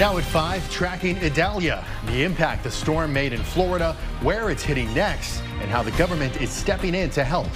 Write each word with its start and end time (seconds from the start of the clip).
Now 0.00 0.16
at 0.16 0.24
5, 0.24 0.70
tracking 0.70 1.18
Idalia, 1.18 1.84
the 2.06 2.24
impact 2.24 2.64
the 2.64 2.70
storm 2.70 3.12
made 3.12 3.34
in 3.34 3.42
Florida, 3.42 3.94
where 4.22 4.48
it's 4.48 4.62
hitting 4.62 4.94
next, 4.94 5.42
and 5.60 5.70
how 5.70 5.82
the 5.82 5.90
government 5.90 6.40
is 6.40 6.48
stepping 6.48 6.94
in 6.94 7.10
to 7.10 7.22
help. 7.22 7.48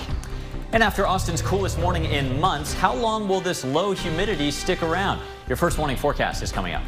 And 0.72 0.82
after 0.82 1.06
Austin's 1.06 1.40
coolest 1.40 1.78
morning 1.78 2.04
in 2.04 2.38
months, 2.38 2.74
how 2.74 2.94
long 2.94 3.28
will 3.28 3.40
this 3.40 3.64
low 3.64 3.92
humidity 3.92 4.50
stick 4.50 4.82
around? 4.82 5.22
Your 5.48 5.56
first 5.56 5.78
morning 5.78 5.96
forecast 5.96 6.42
is 6.42 6.52
coming 6.52 6.74
up. 6.74 6.82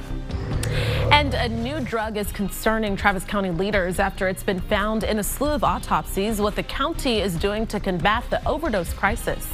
And 1.11 1.33
a 1.33 1.49
new 1.49 1.81
drug 1.81 2.19
is 2.19 2.31
concerning 2.33 2.95
Travis 2.95 3.25
County 3.25 3.51
leaders 3.51 3.99
after 3.99 4.29
it's 4.29 4.43
been 4.43 4.61
found 4.61 5.05
in 5.05 5.21
a 5.21 5.25
slew 5.25 5.53
of 5.53 5.65
autopsies. 5.65 6.39
What 6.39 6.55
the 6.55 6.65
county 6.65 7.21
is 7.21 7.35
doing 7.35 7.67
to 7.69 7.81
combat 7.81 8.25
the 8.29 8.47
overdose 8.47 8.93
crisis. 8.93 9.49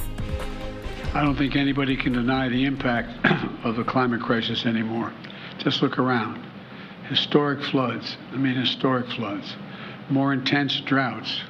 I 1.13 1.23
don't 1.23 1.37
think 1.37 1.55
anybody 1.55 1.95
can 1.95 2.11
deny 2.11 2.49
the 2.49 2.65
impact 2.65 3.25
of 3.63 3.77
the 3.77 3.85
climate 3.85 4.21
crisis 4.21 4.65
anymore. 4.65 5.13
Just 5.59 5.81
look 5.81 5.99
around. 5.99 6.43
Historic 7.09 7.61
floods, 7.63 8.17
I 8.31 8.37
mean 8.37 8.55
historic 8.55 9.07
floods, 9.11 9.55
more 10.09 10.33
intense 10.33 10.79
droughts, 10.81 11.41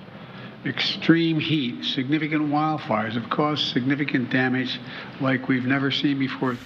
extreme 0.66 1.40
heat, 1.40 1.84
significant 1.84 2.44
wildfires 2.50 3.14
have 3.14 3.30
caused 3.30 3.72
significant 3.72 4.30
damage 4.30 4.80
like 5.22 5.48
we've 5.48 5.66
never 5.66 5.92
seen 5.92 6.20
before. 6.20 6.58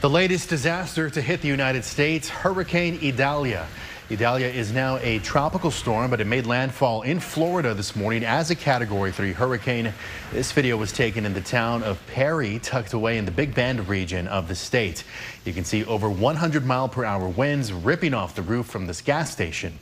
The 0.00 0.10
latest 0.10 0.48
disaster 0.48 1.10
to 1.10 1.20
hit 1.20 1.40
the 1.40 1.48
United 1.48 1.84
States, 1.84 2.28
Hurricane 2.28 2.98
Idalia. 3.02 3.66
Idalia 4.10 4.46
is 4.46 4.72
now 4.72 4.96
a 5.02 5.18
tropical 5.18 5.70
storm, 5.70 6.10
but 6.10 6.18
it 6.18 6.26
made 6.26 6.46
landfall 6.46 7.02
in 7.02 7.20
Florida 7.20 7.74
this 7.74 7.94
morning 7.94 8.24
as 8.24 8.50
a 8.50 8.54
Category 8.54 9.12
3 9.12 9.32
hurricane. 9.32 9.92
This 10.32 10.50
video 10.50 10.78
was 10.78 10.92
taken 10.92 11.26
in 11.26 11.34
the 11.34 11.42
town 11.42 11.82
of 11.82 12.00
Perry, 12.06 12.58
tucked 12.60 12.94
away 12.94 13.18
in 13.18 13.26
the 13.26 13.30
Big 13.30 13.54
Bend 13.54 13.86
region 13.86 14.26
of 14.26 14.48
the 14.48 14.54
state. 14.54 15.04
You 15.44 15.52
can 15.52 15.62
see 15.62 15.84
over 15.84 16.08
100 16.08 16.64
mile 16.64 16.88
per 16.88 17.04
hour 17.04 17.28
winds 17.28 17.70
ripping 17.70 18.14
off 18.14 18.34
the 18.34 18.40
roof 18.40 18.64
from 18.64 18.86
this 18.86 19.02
gas 19.02 19.30
station. 19.30 19.78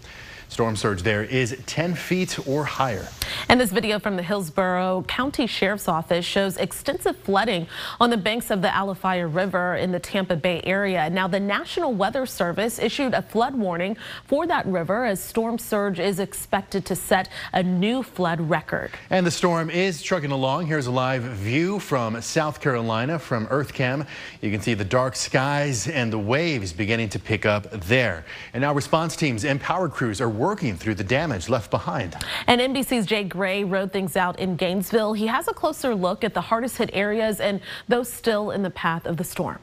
Storm 0.49 0.77
surge 0.77 1.03
there 1.03 1.25
is 1.25 1.57
10 1.67 1.95
feet 1.95 2.39
or 2.47 2.65
higher. 2.65 3.09
And 3.49 3.61
this 3.61 3.73
video 3.73 3.99
from 3.99 4.17
the 4.17 4.23
Hillsborough 4.23 5.05
County 5.09 5.47
Sheriff's 5.47 5.89
Office 5.89 6.25
shows 6.25 6.57
extensive 6.57 7.17
flooding 7.19 7.67
on 8.01 8.11
the 8.11 8.17
banks 8.17 8.51
of 8.51 8.63
the 8.63 8.69
Alafia 8.69 9.33
River 9.33 9.77
in 9.77 9.93
the 9.93 9.99
Tampa 9.99 10.37
Bay 10.37 10.61
area. 10.65 11.11
Now, 11.11 11.27
the 11.29 11.41
National 11.41 11.93
Weather 11.93 12.27
Service 12.27 12.79
issued 12.79 13.15
a 13.15 13.23
flood 13.23 13.55
warning 13.55 13.97
for 14.25 14.47
that 14.47 14.65
river 14.67 15.05
as 15.05 15.23
storm 15.23 15.59
surge 15.59 15.99
is 15.99 16.21
expected 16.21 16.87
to 16.87 16.97
set 16.97 17.29
a 17.53 17.63
new 17.63 18.03
flood 18.03 18.41
record. 18.41 18.93
And 19.11 19.27
the 19.27 19.31
storm 19.31 19.69
is 19.71 20.03
trucking 20.03 20.31
along. 20.31 20.67
Here's 20.67 20.87
a 20.87 20.93
live 20.93 21.23
view 21.23 21.79
from 21.81 22.21
South 22.23 22.61
Carolina 22.61 23.19
from 23.19 23.47
EarthCam. 23.49 24.07
You 24.41 24.51
can 24.51 24.61
see 24.61 24.75
the 24.75 24.85
dark 24.85 25.17
skies 25.17 25.89
and 25.89 26.13
the 26.13 26.19
waves 26.19 26.73
beginning 26.73 27.09
to 27.11 27.19
pick 27.19 27.45
up 27.45 27.71
there. 27.71 28.25
And 28.55 28.61
now 28.63 28.73
response 28.73 29.17
teams 29.17 29.45
and 29.45 29.61
power 29.61 29.89
crews 29.89 30.21
are 30.21 30.36
working 30.37 30.77
through 30.77 30.95
the 30.95 31.05
damage 31.05 31.49
left 31.49 31.71
behind. 31.71 32.17
And 32.47 32.61
NBC's 32.61 33.07
Jay 33.07 33.25
Gray 33.25 33.65
rode 33.65 33.93
things 33.93 34.17
out 34.17 34.39
in 34.39 34.57
Gainesville. 34.57 35.15
He 35.15 35.27
has 35.27 35.49
a 35.49 35.55
closer 35.55 35.95
look 35.95 36.25
at 36.25 36.35
the 36.35 36.41
hardest 36.41 36.77
hit 36.77 36.91
areas 36.93 37.41
and 37.41 37.61
those 37.89 38.13
still 38.13 38.51
in 38.51 38.63
the 38.63 38.71
path 38.71 39.07
of 39.07 39.17
the 39.17 39.25
storm. 39.25 39.59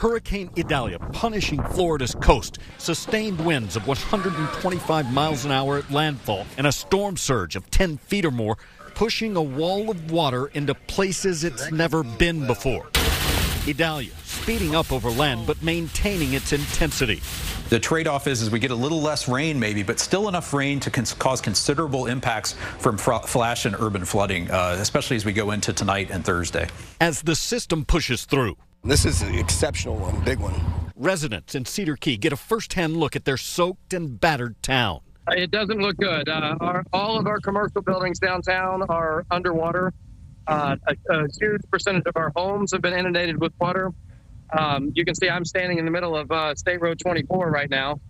Hurricane 0.00 0.50
Idalia 0.56 0.98
punishing 0.98 1.62
Florida's 1.62 2.14
coast. 2.14 2.58
Sustained 2.78 3.38
winds 3.44 3.76
of 3.76 3.86
125 3.86 5.12
miles 5.12 5.44
an 5.44 5.50
hour 5.50 5.76
at 5.76 5.90
landfall 5.90 6.46
and 6.56 6.66
a 6.66 6.72
storm 6.72 7.18
surge 7.18 7.54
of 7.54 7.70
10 7.70 7.98
feet 7.98 8.24
or 8.24 8.30
more, 8.30 8.56
pushing 8.94 9.36
a 9.36 9.42
wall 9.42 9.90
of 9.90 10.10
water 10.10 10.46
into 10.48 10.74
places 10.74 11.44
it's 11.44 11.70
never 11.70 12.02
been 12.02 12.46
before. 12.46 12.88
Idalia 13.68 14.12
speeding 14.42 14.74
up 14.74 14.90
over 14.92 15.10
land 15.10 15.46
but 15.46 15.62
maintaining 15.62 16.32
its 16.32 16.52
intensity. 16.52 17.20
The 17.68 17.78
trade-off 17.78 18.26
is, 18.26 18.42
is 18.42 18.50
we 18.50 18.58
get 18.58 18.70
a 18.70 18.74
little 18.76 19.00
less 19.00 19.28
rain 19.28 19.60
maybe, 19.60 19.82
but 19.82 20.00
still 20.00 20.28
enough 20.28 20.52
rain 20.52 20.80
to 20.80 20.90
cons 20.90 21.12
cause 21.14 21.40
considerable 21.40 22.06
impacts 22.06 22.54
from 22.78 22.96
flash 22.98 23.64
and 23.64 23.76
urban 23.78 24.04
flooding, 24.04 24.50
uh, 24.50 24.76
especially 24.80 25.16
as 25.16 25.24
we 25.24 25.32
go 25.32 25.50
into 25.50 25.72
tonight 25.72 26.10
and 26.10 26.24
Thursday. 26.24 26.68
As 27.00 27.22
the 27.22 27.36
system 27.36 27.84
pushes 27.84 28.24
through. 28.24 28.56
This 28.82 29.04
is 29.04 29.20
an 29.22 29.34
exceptional 29.34 29.96
one, 29.96 30.24
big 30.24 30.38
one. 30.38 30.54
Residents 30.96 31.54
in 31.54 31.64
Cedar 31.64 31.96
Key 31.96 32.16
get 32.16 32.32
a 32.32 32.36
first-hand 32.36 32.96
look 32.96 33.14
at 33.14 33.24
their 33.24 33.36
soaked 33.36 33.92
and 33.92 34.18
battered 34.18 34.60
town. 34.62 35.00
It 35.28 35.50
doesn't 35.50 35.78
look 35.78 35.96
good. 35.98 36.28
Uh, 36.28 36.56
our, 36.60 36.84
all 36.92 37.18
of 37.18 37.26
our 37.26 37.40
commercial 37.40 37.82
buildings 37.82 38.18
downtown 38.18 38.82
are 38.88 39.24
underwater. 39.30 39.92
Uh, 40.46 40.76
a, 40.88 41.14
a, 41.14 41.26
huge 41.38 41.60
percentage 41.70 42.02
of 42.06 42.16
our 42.16 42.32
homes 42.34 42.72
have 42.72 42.80
been 42.80 42.94
inundated 42.94 43.40
with 43.40 43.52
water. 43.60 43.92
Um, 44.56 44.92
you 44.94 45.04
can 45.04 45.14
see 45.14 45.28
I'm 45.28 45.44
standing 45.44 45.78
in 45.78 45.84
the 45.84 45.90
middle 45.90 46.16
of 46.16 46.30
uh, 46.30 46.54
State 46.54 46.80
Road 46.80 46.98
24 46.98 47.50
right 47.50 47.70
now, 47.70 48.00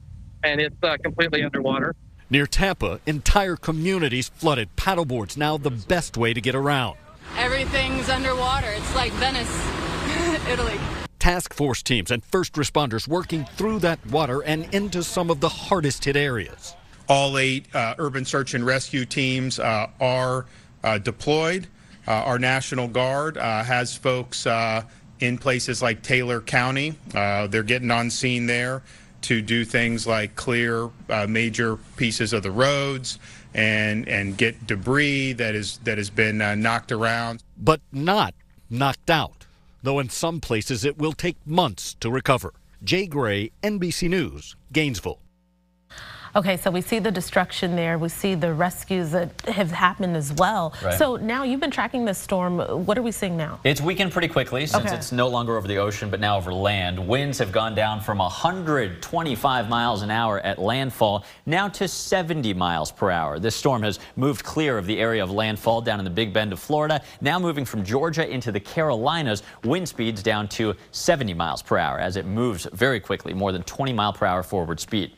and 0.43 0.61
it's 0.61 0.77
uh, 0.83 0.97
completely 1.03 1.43
underwater. 1.43 1.95
Near 2.31 2.47
Tampa, 2.47 3.01
entire 3.07 3.57
communities 3.57 4.29
flooded. 4.29 4.75
Paddleboards 4.77 5.37
now 5.37 5.57
the 5.57 5.71
best 5.71 6.17
way 6.17 6.33
to 6.33 6.41
get 6.41 6.55
around. 6.55 6.97
Everything's 7.37 8.09
underwater. 8.09 8.71
It's 8.71 8.95
like 8.95 9.13
Venice, 9.15 9.51
Italy. 10.49 10.79
Task 11.19 11.53
force 11.53 11.83
teams 11.83 12.11
and 12.11 12.25
first 12.25 12.55
responders 12.55 13.07
working 13.07 13.45
through 13.57 13.81
that 13.81 14.05
water 14.07 14.43
and 14.43 14.73
into 14.75 15.03
some 15.03 15.31
of 15.31 15.41
the 15.41 15.49
hardest 15.49 16.05
hit 16.05 16.17
areas. 16.17 16.75
All 17.09 17.37
eight 17.37 17.67
uh, 17.75 17.95
urban 17.99 18.25
search 18.25 18.55
and 18.55 18.65
rescue 18.65 19.05
teams 19.05 19.59
uh, 19.59 19.89
are 20.01 20.47
uh, 20.83 20.99
deployed. 20.99 21.67
Uh, 22.07 22.13
our 22.13 22.39
National 22.39 22.89
Guard 22.89 23.37
uh, 23.37 23.63
has 23.65 23.95
folks 23.97 24.47
in 25.21 25.39
places 25.39 25.83
like 25.83 26.03
Taylor 26.03 26.41
County. 26.41 26.95
Uh, 27.15 27.47
they're 27.47 27.63
getting 27.63 27.91
on 27.91 28.11
scene 28.11 28.47
there 28.47 28.83
to 29.23 29.43
do 29.43 29.65
things 29.65 30.07
like 30.07 30.35
clear 30.35 30.91
uh, 31.09 31.27
major 31.29 31.77
pieces 31.97 32.33
of 32.33 32.43
the 32.43 32.51
roads 32.51 33.19
and 33.53 34.09
and 34.09 34.37
get 34.37 34.67
debris 34.67 35.33
that 35.35 35.55
is 35.55 35.79
that 35.79 35.99
has 35.99 36.11
been 36.11 36.41
uh, 36.41 36.55
knocked 36.55 36.93
around, 36.93 37.43
but 37.57 37.81
not 37.93 38.35
knocked 38.69 39.11
out. 39.11 39.47
Though 39.83 39.99
in 39.99 40.09
some 40.09 40.41
places 40.41 40.85
it 40.85 40.99
will 40.99 41.13
take 41.13 41.37
months 41.47 41.95
to 42.01 42.11
recover. 42.11 42.55
Jay 42.83 43.07
Gray, 43.07 43.51
NBC 43.63 44.09
News, 44.09 44.57
Gainesville. 44.73 45.20
Okay, 46.37 46.57
so 46.57 46.71
we 46.71 46.81
see 46.81 47.01
the 47.01 47.11
destruction 47.11 47.75
there. 47.75 47.99
We 47.99 48.09
see 48.09 48.37
the 48.37 48.55
rescues 48.55 49.11
that 49.11 49.41
have 49.47 49.73
happened 49.73 50.17
as 50.17 50.33
well. 50.35 50.73
Right. 50.83 50.97
So 50.97 51.17
now 51.17 51.43
you've 51.43 51.59
been 51.59 51.73
tracking 51.73 52.05
this 52.05 52.19
storm. 52.19 52.61
What 52.87 52.97
are 52.97 53.03
we 53.03 53.11
seeing 53.11 53.37
now? 53.37 53.59
It's 53.65 53.81
weakened 53.81 54.13
pretty 54.13 54.29
quickly 54.29 54.67
since 54.67 54.87
okay. 54.87 54.95
it's 54.95 55.11
no 55.11 55.27
longer 55.27 55.57
over 55.57 55.67
the 55.67 55.79
ocean, 55.79 56.09
but 56.09 56.21
now 56.21 56.37
over 56.37 56.55
land. 56.55 57.05
Winds 57.05 57.39
have 57.39 57.51
gone 57.51 57.75
down 57.75 58.01
from 58.01 58.19
125 58.19 59.69
miles 59.69 60.03
an 60.03 60.11
hour 60.13 60.39
at 60.41 60.61
landfall 60.61 61.25
now 61.47 61.69
to 61.69 61.89
70 61.89 62.55
miles 62.55 62.93
per 62.93 63.11
hour. 63.11 63.41
This 63.41 63.57
storm 63.57 63.83
has 63.83 63.99
moved 64.15 64.45
clear 64.45 64.79
of 64.79 64.87
the 64.87 65.01
area 65.01 65.25
of 65.25 65.33
landfall 65.33 65.81
down 65.81 65.99
in 65.99 66.05
the 66.05 66.11
Big 66.11 66.33
Bend 66.33 66.53
of 66.53 66.61
Florida, 66.61 67.03
now 67.21 67.41
moving 67.41 67.65
from 67.65 67.85
Georgia 67.85 68.29
into 68.29 68.53
the 68.53 68.61
Carolinas. 68.61 69.43
Wind 69.65 69.89
speeds 69.89 70.23
down 70.23 70.47
to 70.49 70.75
70 70.93 71.35
miles 71.35 71.61
per 71.61 71.77
hour 71.77 71.99
as 71.99 72.17
it 72.17 72.25
moves 72.25 72.69
very 72.73 73.01
quickly, 73.01 73.35
more 73.35 73.51
than 73.51 73.65
20 73.65 73.93
mile 73.93 74.13
per 74.13 74.27
hour 74.27 74.45
forward 74.45 74.79
speed. 74.79 75.11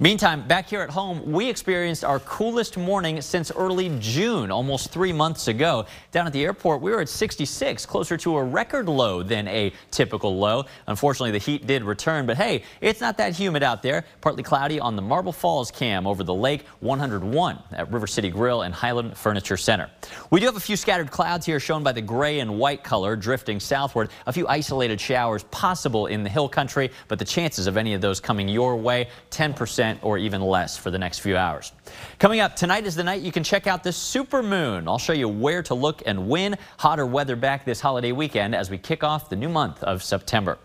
Meantime, 0.00 0.46
back 0.46 0.68
here 0.68 0.80
at 0.80 0.90
home, 0.90 1.30
we 1.30 1.48
experienced 1.48 2.04
our 2.04 2.20
coolest 2.20 2.76
morning 2.76 3.20
since 3.20 3.50
early 3.52 3.96
June, 4.00 4.50
almost 4.50 4.90
three 4.90 5.12
months 5.12 5.48
ago. 5.48 5.86
Down 6.10 6.26
at 6.26 6.32
the 6.32 6.44
airport, 6.44 6.80
we 6.80 6.90
were 6.90 7.00
at 7.00 7.08
66, 7.08 7.86
closer 7.86 8.16
to 8.16 8.36
a 8.36 8.44
record 8.44 8.88
low 8.88 9.22
than 9.22 9.48
a 9.48 9.72
typical 9.90 10.36
low. 10.36 10.64
Unfortunately, 10.86 11.30
the 11.30 11.38
heat 11.38 11.66
did 11.66 11.84
return, 11.84 12.26
but 12.26 12.36
hey, 12.36 12.62
it's 12.80 13.00
not 13.00 13.16
that 13.18 13.34
humid 13.34 13.62
out 13.62 13.82
there. 13.82 14.04
Partly 14.20 14.42
cloudy 14.42 14.80
on 14.80 14.96
the 14.96 15.02
Marble 15.02 15.32
Falls 15.32 15.70
cam 15.70 16.06
over 16.06 16.22
the 16.22 16.34
lake, 16.34 16.66
101 16.80 17.58
at 17.72 17.90
River 17.90 18.06
City 18.06 18.30
Grill 18.30 18.62
and 18.62 18.74
Highland 18.74 19.16
Furniture 19.16 19.56
Center. 19.56 19.90
We 20.30 20.40
do 20.40 20.46
have 20.46 20.56
a 20.56 20.60
few 20.60 20.76
scattered 20.76 21.10
clouds 21.10 21.46
here 21.46 21.60
shown 21.60 21.82
by 21.82 21.92
the 21.92 22.02
gray 22.02 22.40
and 22.40 22.58
white 22.58 22.84
color 22.84 23.16
drifting 23.16 23.60
southward. 23.60 24.10
A 24.26 24.32
few 24.32 24.46
isolated 24.48 25.00
showers 25.00 25.44
possible 25.44 26.06
in 26.06 26.22
the 26.22 26.30
hill 26.30 26.48
country, 26.48 26.90
but 27.08 27.18
the 27.18 27.24
chances 27.24 27.66
of 27.66 27.76
any 27.76 27.94
of 27.94 28.00
those 28.00 28.20
coming 28.20 28.48
your 28.48 28.76
way, 28.76 29.08
10 29.30 29.53
percent 29.54 30.00
or 30.02 30.18
even 30.18 30.40
less 30.40 30.76
for 30.76 30.90
the 30.90 30.98
next 30.98 31.20
few 31.20 31.36
hours. 31.36 31.72
Coming 32.18 32.40
up 32.40 32.56
tonight 32.56 32.86
is 32.86 32.94
the 32.94 33.04
night 33.04 33.22
you 33.22 33.32
can 33.32 33.44
check 33.44 33.66
out 33.66 33.82
the 33.82 33.92
super 33.92 34.42
moon. 34.42 34.86
I'll 34.88 34.98
show 34.98 35.12
you 35.12 35.28
where 35.28 35.62
to 35.64 35.74
look 35.74 36.02
and 36.06 36.28
when. 36.28 36.56
Hotter 36.78 37.06
weather 37.06 37.36
back 37.36 37.64
this 37.64 37.80
holiday 37.80 38.12
weekend 38.12 38.54
as 38.54 38.70
we 38.70 38.78
kick 38.78 39.02
off 39.02 39.28
the 39.28 39.36
new 39.36 39.48
month 39.48 39.82
of 39.82 40.02
September. 40.02 40.58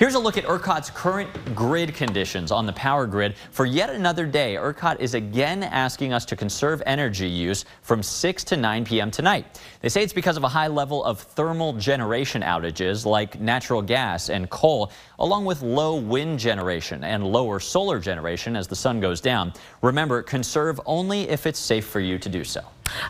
Here's 0.00 0.14
a 0.14 0.18
look 0.18 0.38
at 0.38 0.44
ERCOT's 0.44 0.88
current 0.88 1.28
grid 1.54 1.94
conditions 1.94 2.50
on 2.50 2.64
the 2.64 2.72
power 2.72 3.06
grid. 3.06 3.34
For 3.50 3.66
yet 3.66 3.90
another 3.90 4.24
day, 4.24 4.54
ERCOT 4.54 4.98
is 4.98 5.12
again 5.12 5.62
asking 5.62 6.14
us 6.14 6.24
to 6.24 6.36
conserve 6.36 6.82
energy 6.86 7.28
use 7.28 7.66
from 7.82 8.02
6 8.02 8.44
to 8.44 8.56
9 8.56 8.86
p.m. 8.86 9.10
tonight. 9.10 9.60
They 9.82 9.90
say 9.90 10.02
it's 10.02 10.14
because 10.14 10.38
of 10.38 10.42
a 10.42 10.48
high 10.48 10.68
level 10.68 11.04
of 11.04 11.20
thermal 11.20 11.74
generation 11.74 12.40
outages 12.40 13.04
like 13.04 13.38
natural 13.42 13.82
gas 13.82 14.30
and 14.30 14.48
coal, 14.48 14.90
along 15.18 15.44
with 15.44 15.60
low 15.60 15.96
wind 15.96 16.38
generation 16.38 17.04
and 17.04 17.22
lower 17.22 17.60
solar 17.60 17.98
generation 17.98 18.56
as 18.56 18.66
the 18.66 18.76
sun 18.76 19.00
goes 19.00 19.20
down. 19.20 19.52
Remember, 19.82 20.22
conserve 20.22 20.80
only 20.86 21.28
if 21.28 21.46
it's 21.46 21.60
safe 21.60 21.84
for 21.84 22.00
you 22.00 22.18
to 22.18 22.30
do 22.30 22.42
so. 22.42 22.62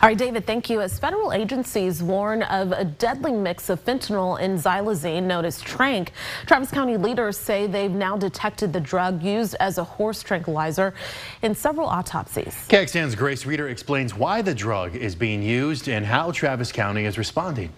All 0.02 0.08
right, 0.08 0.16
David, 0.16 0.46
thank 0.46 0.70
you. 0.70 0.80
As 0.80 0.98
federal 0.98 1.32
agencies 1.32 2.02
warn 2.02 2.42
of 2.44 2.72
a 2.72 2.84
deadly 2.84 3.32
mix 3.32 3.68
of 3.70 3.84
fentanyl 3.84 4.40
and 4.40 4.58
xylazine 4.58 5.24
known 5.24 5.44
as 5.44 5.62
Tranq, 5.62 6.08
Travis 6.46 6.70
County 6.70 6.96
leaders 6.96 7.36
say 7.36 7.66
they've 7.66 7.90
now 7.90 8.16
detected 8.16 8.72
the 8.72 8.80
drug 8.80 9.22
used 9.22 9.54
as 9.60 9.78
a 9.78 9.84
horse 9.84 10.22
tranquilizer 10.22 10.94
in 11.42 11.54
several 11.54 11.88
autopsies. 11.88 12.54
KXAN's 12.68 13.14
Grace 13.14 13.46
Reader 13.46 13.68
explains 13.68 14.14
why 14.14 14.42
the 14.42 14.54
drug 14.54 14.96
is 14.96 15.14
being 15.14 15.42
used 15.42 15.88
and 15.88 16.06
how 16.06 16.30
Travis 16.30 16.72
County 16.72 17.04
is 17.04 17.18
responding. 17.18 17.72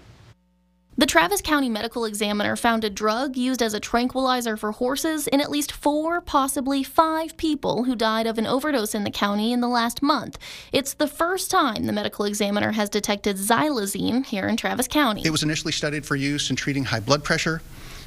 The 0.98 1.06
Travis 1.06 1.40
County 1.40 1.70
Medical 1.70 2.04
Examiner 2.04 2.54
found 2.54 2.84
a 2.84 2.90
drug 2.90 3.34
used 3.34 3.62
as 3.62 3.72
a 3.72 3.80
tranquilizer 3.80 4.58
for 4.58 4.72
horses 4.72 5.26
in 5.26 5.40
at 5.40 5.50
least 5.50 5.72
four, 5.72 6.20
possibly 6.20 6.82
five 6.82 7.34
people 7.38 7.84
who 7.84 7.96
died 7.96 8.26
of 8.26 8.36
an 8.36 8.46
overdose 8.46 8.94
in 8.94 9.02
the 9.02 9.10
county 9.10 9.52
in 9.52 9.62
the 9.62 9.68
last 9.68 10.02
month. 10.02 10.38
It's 10.70 10.92
the 10.92 11.06
first 11.06 11.50
time 11.50 11.86
the 11.86 11.94
medical 11.94 12.26
examiner 12.26 12.72
has 12.72 12.90
detected 12.90 13.36
xylazine 13.36 14.26
here 14.26 14.46
in 14.46 14.58
Travis 14.58 14.86
County. 14.86 15.22
It 15.24 15.30
was 15.30 15.42
initially 15.42 15.72
studied 15.72 16.04
for 16.04 16.14
use 16.14 16.50
in 16.50 16.56
treating 16.56 16.84
high 16.84 17.00
blood 17.00 17.24
pressure, 17.24 17.62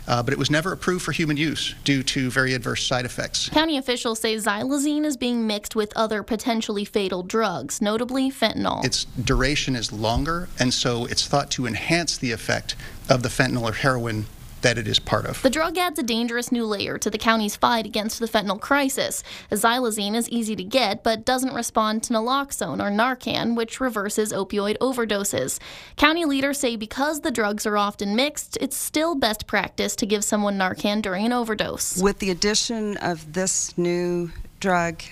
uh, 0.08 0.22
but 0.24 0.34
it 0.34 0.40
was 0.40 0.50
never 0.50 0.72
approved 0.72 1.04
for 1.04 1.12
human 1.12 1.38
use 1.38 1.76
due 1.84 2.04
to 2.04 2.30
very 2.30 2.54
adverse 2.54 2.86
side 2.86 3.06
effects. 3.06 3.50
County 3.50 3.78
officials 3.78 4.20
say 4.20 4.36
xylazine 4.36 5.06
is 5.06 5.18
being 5.18 5.48
mixed 5.48 5.76
with 5.76 5.92
other 5.96 6.24
potentially 6.24 6.86
fatal 6.86 7.24
drugs, 7.24 7.82
notably 7.82 8.32
fentanyl. 8.32 8.84
Its 8.86 9.06
duration 9.06 9.76
is 9.76 9.92
longer, 9.92 10.48
and 10.60 10.74
so 10.74 11.06
it's 11.06 11.28
thought 11.28 11.52
to 11.52 11.66
enhance 11.66 12.18
the 12.18 12.32
effect 12.32 12.76
of 13.10 13.24
the 13.24 13.30
fentanyl 13.30 13.64
or 13.70 13.74
heroin 13.74 14.26
that 14.66 14.80
it 14.80 14.88
is 14.88 14.98
part 14.98 15.28
of. 15.28 15.44
The 15.44 15.52
drug 15.52 15.78
adds 15.78 16.00
a 16.00 16.04
dangerous 16.04 16.52
new 16.52 16.66
layer 16.66 16.98
to 16.98 17.12
the 17.12 17.20
county's 17.20 17.56
fight 17.56 17.86
against 17.86 18.20
the 18.20 18.26
fentanyl 18.26 18.60
crisis. 18.60 19.24
Xylazine 19.52 20.16
is 20.16 20.28
easy 20.30 20.56
to 20.56 20.64
get 20.64 21.04
but 21.04 21.24
doesn't 21.24 21.54
respond 21.54 22.02
to 22.04 22.14
naloxone 22.14 22.82
or 22.82 22.90
Narcan, 22.90 23.56
which 23.56 23.80
reverses 23.80 24.34
opioid 24.34 24.76
overdoses. 24.80 25.60
County 25.98 26.26
leaders 26.26 26.58
say 26.58 26.76
because 26.76 27.22
the 27.22 27.30
drugs 27.30 27.68
are 27.68 27.78
often 27.78 28.16
mixed, 28.16 28.58
it's 28.60 28.76
still 28.76 29.14
best 29.14 29.46
practice 29.46 29.96
to 29.98 30.08
give 30.08 30.24
someone 30.24 30.58
Narcan 30.58 31.00
during 31.00 31.28
an 31.28 31.32
overdose. 31.32 32.02
With 32.02 32.18
the 32.18 32.32
addition 32.32 32.98
of 32.98 33.34
this 33.34 33.78
new 33.78 34.32
drug, 34.60 35.04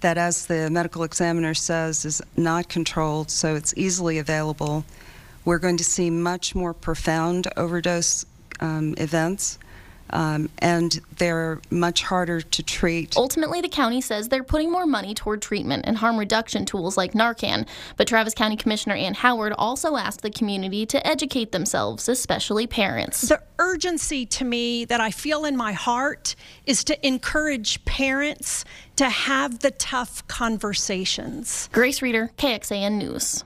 that, 0.00 0.18
as 0.18 0.46
the 0.46 0.70
medical 0.70 1.04
examiner 1.04 1.54
says, 1.54 2.04
is 2.04 2.20
not 2.36 2.68
controlled, 2.68 3.30
so 3.30 3.54
it's 3.54 3.72
easily 3.76 4.18
available. 4.18 4.84
We're 5.44 5.58
going 5.58 5.76
to 5.76 5.84
see 5.84 6.10
much 6.10 6.54
more 6.54 6.74
profound 6.74 7.48
overdose 7.56 8.26
um, 8.60 8.94
events. 8.98 9.58
Um, 10.10 10.48
and 10.58 11.00
they're 11.18 11.60
much 11.70 12.02
harder 12.02 12.40
to 12.40 12.62
treat. 12.62 13.16
Ultimately, 13.16 13.60
the 13.60 13.68
county 13.68 14.00
says 14.00 14.28
they're 14.28 14.42
putting 14.42 14.72
more 14.72 14.86
money 14.86 15.14
toward 15.14 15.42
treatment 15.42 15.84
and 15.86 15.98
harm 15.98 16.18
reduction 16.18 16.64
tools 16.64 16.96
like 16.96 17.12
Narcan. 17.12 17.66
But 17.96 18.08
Travis 18.08 18.34
County 18.34 18.56
Commissioner 18.56 18.94
Ann 18.94 19.14
Howard 19.14 19.52
also 19.58 19.96
asked 19.96 20.22
the 20.22 20.30
community 20.30 20.86
to 20.86 21.06
educate 21.06 21.52
themselves, 21.52 22.08
especially 22.08 22.66
parents. 22.66 23.22
The 23.22 23.42
urgency 23.58 24.24
to 24.26 24.44
me 24.44 24.84
that 24.86 25.00
I 25.00 25.10
feel 25.10 25.44
in 25.44 25.56
my 25.56 25.72
heart 25.72 26.34
is 26.64 26.84
to 26.84 27.06
encourage 27.06 27.84
parents 27.84 28.64
to 28.96 29.08
have 29.08 29.60
the 29.60 29.70
tough 29.72 30.26
conversations. 30.26 31.68
Grace 31.72 32.00
Reader, 32.00 32.30
KXAN 32.38 32.92
News. 32.92 33.44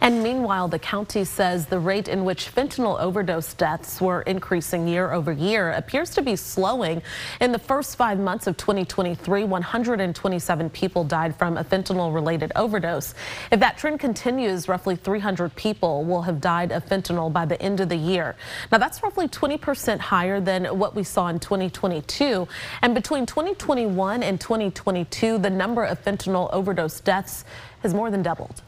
And 0.00 0.22
meanwhile, 0.22 0.68
the 0.68 0.78
county 0.78 1.24
says 1.24 1.66
the 1.66 1.78
rate 1.78 2.08
in 2.08 2.24
which 2.24 2.54
fentanyl 2.54 3.00
overdose 3.00 3.54
deaths 3.54 4.00
were 4.00 4.22
increasing 4.22 4.86
year 4.86 5.12
over 5.12 5.32
year 5.32 5.72
appears 5.72 6.10
to 6.10 6.22
be 6.22 6.36
slowing. 6.36 7.02
In 7.40 7.52
the 7.52 7.58
first 7.58 7.96
five 7.96 8.18
months 8.18 8.46
of 8.46 8.56
2023, 8.56 9.44
127 9.44 10.70
people 10.70 11.04
died 11.04 11.36
from 11.36 11.56
a 11.56 11.64
fentanyl 11.64 12.14
related 12.14 12.52
overdose. 12.56 13.14
If 13.50 13.60
that 13.60 13.78
trend 13.78 14.00
continues, 14.00 14.68
roughly 14.68 14.96
300 14.96 15.54
people 15.56 16.04
will 16.04 16.22
have 16.22 16.40
died 16.40 16.72
of 16.72 16.84
fentanyl 16.86 17.32
by 17.32 17.44
the 17.44 17.60
end 17.60 17.80
of 17.80 17.88
the 17.88 17.96
year. 17.96 18.36
Now, 18.70 18.78
that's 18.78 19.02
roughly 19.02 19.28
20% 19.28 19.98
higher 19.98 20.40
than 20.40 20.64
what 20.78 20.94
we 20.94 21.02
saw 21.02 21.28
in 21.28 21.38
2022. 21.38 22.48
And 22.82 22.94
between 22.94 23.26
2021 23.26 24.22
and 24.22 24.40
2022, 24.40 25.38
the 25.38 25.50
number 25.50 25.84
of 25.84 26.02
fentanyl 26.04 26.52
overdose 26.52 27.00
deaths 27.00 27.44
has 27.82 27.92
more 27.92 28.10
than 28.10 28.22
doubled. 28.22 28.62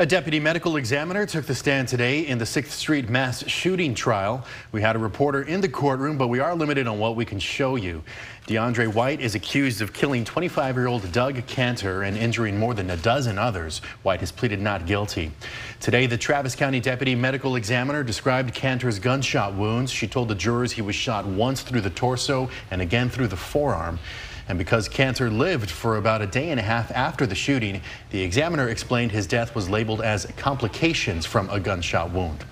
A 0.00 0.06
deputy 0.06 0.38
medical 0.38 0.76
examiner 0.76 1.26
took 1.26 1.46
the 1.46 1.54
stand 1.54 1.88
today 1.88 2.20
in 2.20 2.38
the 2.38 2.44
6th 2.44 2.70
Street 2.70 3.08
mass 3.08 3.44
shooting 3.48 3.94
trial. 3.94 4.44
We 4.70 4.80
had 4.80 4.94
a 4.94 4.98
reporter 4.98 5.42
in 5.42 5.60
the 5.60 5.68
courtroom, 5.68 6.16
but 6.16 6.28
we 6.28 6.38
are 6.38 6.54
limited 6.54 6.86
on 6.86 7.00
what 7.00 7.16
we 7.16 7.24
can 7.24 7.40
show 7.40 7.74
you. 7.74 8.04
De'Ondre 8.46 8.92
White 8.94 9.20
is 9.20 9.34
accused 9.34 9.82
of 9.82 9.92
killing 9.92 10.24
25-year-old 10.24 11.10
Doug 11.10 11.44
Kantor 11.46 12.02
and 12.04 12.16
injuring 12.16 12.56
more 12.56 12.74
than 12.74 12.90
a 12.90 12.96
dozen 12.96 13.38
others. 13.38 13.80
White 14.04 14.20
has 14.20 14.30
pleaded 14.30 14.60
not 14.60 14.86
guilty. 14.86 15.32
Today, 15.80 16.06
the 16.06 16.16
Travis 16.16 16.54
County 16.54 16.80
deputy 16.80 17.14
medical 17.14 17.56
examiner 17.56 18.02
described 18.04 18.54
Kantor's 18.54 18.98
gunshot 18.98 19.54
wounds. 19.54 19.90
She 19.90 20.06
told 20.06 20.28
the 20.28 20.34
jurors 20.34 20.72
he 20.72 20.82
was 20.82 20.94
shot 20.94 21.26
once 21.26 21.62
through 21.62 21.80
the 21.80 21.90
torso 21.90 22.48
and 22.70 22.80
again 22.80 23.10
through 23.10 23.28
the 23.28 23.36
forearm. 23.36 23.98
And 24.48 24.56
because 24.56 24.88
Kantor 24.88 25.30
lived 25.30 25.70
for 25.70 25.96
about 25.96 26.22
a 26.22 26.26
day 26.26 26.50
and 26.50 26.58
a 26.58 26.62
half 26.62 26.90
after 26.92 27.26
the 27.26 27.34
shooting, 27.34 27.82
the 28.10 28.22
examiner 28.22 28.68
explained 28.68 29.12
his 29.12 29.26
death 29.26 29.54
was 29.54 29.68
labeled 29.68 30.00
as 30.00 30.26
complications 30.36 31.26
from 31.26 31.50
a 31.50 31.60
gunshot 31.60 32.10
wound. 32.10 32.44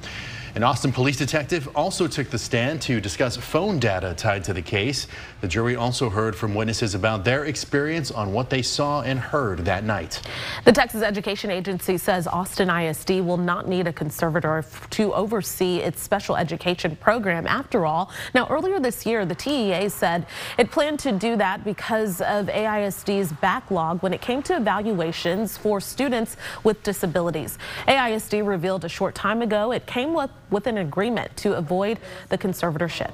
An 0.56 0.62
Austin 0.62 0.90
police 0.90 1.18
detective 1.18 1.68
also 1.76 2.08
took 2.08 2.30
the 2.30 2.38
stand 2.38 2.80
to 2.80 2.98
discuss 2.98 3.36
phone 3.36 3.78
data 3.78 4.14
tied 4.16 4.42
to 4.44 4.54
the 4.54 4.62
case. 4.62 5.06
The 5.42 5.48
jury 5.48 5.76
also 5.76 6.08
heard 6.08 6.34
from 6.34 6.54
witnesses 6.54 6.94
about 6.94 7.24
their 7.24 7.44
experience 7.44 8.10
on 8.10 8.32
what 8.32 8.48
they 8.48 8.62
saw 8.62 9.02
and 9.02 9.18
heard 9.18 9.66
that 9.66 9.84
night. 9.84 10.22
The 10.64 10.72
Texas 10.72 11.02
Education 11.02 11.50
Agency 11.50 11.98
says 11.98 12.26
Austin 12.26 12.70
ISD 12.70 13.20
will 13.20 13.36
not 13.36 13.68
need 13.68 13.86
a 13.86 13.92
conservator 13.92 14.64
to 14.88 15.12
oversee 15.12 15.80
its 15.80 16.00
special 16.00 16.38
education 16.38 16.96
program 16.96 17.46
after 17.46 17.84
all. 17.84 18.10
Now, 18.34 18.48
earlier 18.48 18.80
this 18.80 19.04
year, 19.04 19.26
the 19.26 19.34
TEA 19.34 19.90
said 19.90 20.24
it 20.56 20.70
planned 20.70 21.00
to 21.00 21.12
do 21.12 21.36
that 21.36 21.64
because 21.64 22.22
of 22.22 22.46
AISD's 22.46 23.30
backlog 23.30 24.02
when 24.02 24.14
it 24.14 24.22
came 24.22 24.42
to 24.44 24.56
evaluations 24.56 25.58
for 25.58 25.82
students 25.82 26.38
with 26.64 26.82
disabilities. 26.82 27.58
AISD 27.86 28.46
revealed 28.46 28.86
a 28.86 28.88
short 28.88 29.14
time 29.14 29.42
ago 29.42 29.72
it 29.72 29.84
came 29.84 30.14
with 30.14 30.30
with 30.50 30.66
an 30.66 30.78
agreement 30.78 31.36
to 31.38 31.54
avoid 31.54 31.98
the 32.28 32.38
conservatorship. 32.38 33.12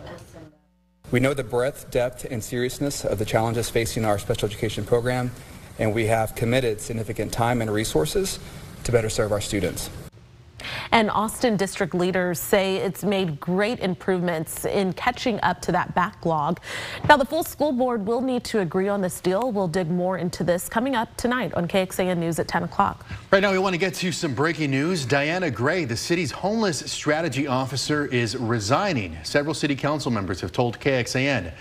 We 1.11 1.21
know 1.21 1.35
the 1.35 1.45
breadth, 1.45 1.91
depth, 1.91 2.25
and 2.25 2.43
seriousness 2.43 3.05
of 3.05 3.19
the 3.19 3.25
challenges 3.25 3.69
facing 3.69 4.05
our 4.05 4.19
special 4.19 4.49
education 4.49 4.85
program, 4.85 5.31
and 5.79 5.95
we 5.95 6.07
have 6.07 6.35
committed 6.35 6.81
significant 6.81 7.33
time 7.33 7.61
and 7.61 7.71
resources 7.71 8.39
to 8.85 8.93
better 8.93 9.11
serve 9.11 9.33
our 9.33 9.41
students. 9.41 9.91
And 10.93 11.11
Austin 11.11 11.57
district 11.57 11.95
leaders 11.95 12.39
say 12.39 12.77
it's 12.77 13.03
made 13.03 13.41
great 13.41 13.81
improvements 13.81 14.67
in 14.67 14.93
catching 14.93 15.41
up 15.43 15.63
to 15.63 15.73
that 15.73 15.95
backlog. 15.95 16.61
Now, 17.09 17.17
the 17.17 17.25
full 17.25 17.43
school 17.43 17.73
board 17.73 18.07
will 18.07 18.21
need 18.21 18.45
to 18.45 18.61
agree 18.61 18.89
on 18.89 19.01
this 19.01 19.19
deal. 19.23 19.53
We'll 19.53 19.69
dig 19.69 19.91
more 19.91 20.19
into 20.19 20.45
this 20.45 20.69
coming 20.69 20.95
up 20.95 21.17
tonight 21.17 21.55
on 21.55 21.67
KXAN 21.67 22.19
News 22.19 22.39
at 22.39 22.47
10 22.47 22.65
o'clock. 22.65 23.07
Right 23.31 23.41
now, 23.41 23.53
we 23.53 23.59
want 23.59 23.73
to 23.73 23.79
get 23.79 23.95
to 23.95 24.13
some 24.13 24.35
breaking 24.35 24.71
news. 24.71 25.07
Dianna 25.07 25.53
Grey, 25.53 25.87
the 25.87 25.97
city's 25.97 26.31
homeless 26.31 26.81
strategy 26.93 27.47
officer, 27.47 28.05
is 28.05 28.37
resigning. 28.37 29.17
Several 29.23 29.55
city 29.55 29.75
council 29.75 30.11
members 30.11 30.43
have 30.43 30.53
told 30.53 30.79
KXAN. 30.79 31.53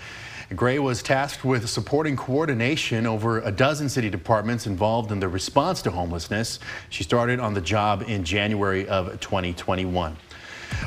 Grey 0.54 0.78
was 0.78 1.02
tasked 1.02 1.44
with 1.44 1.68
supporting 1.68 2.16
coordination 2.16 3.06
over 3.06 3.40
a 3.40 3.50
dozen 3.50 3.88
city 3.88 4.10
departments 4.10 4.66
involved 4.66 5.10
in 5.10 5.20
the 5.20 5.28
response 5.28 5.82
to 5.82 5.90
homelessness. 5.90 6.58
She 6.90 7.04
started 7.04 7.40
on 7.40 7.54
the 7.54 7.60
job 7.60 8.04
in 8.06 8.24
January 8.24 8.86
of 8.88 9.18
2021. 9.20 10.16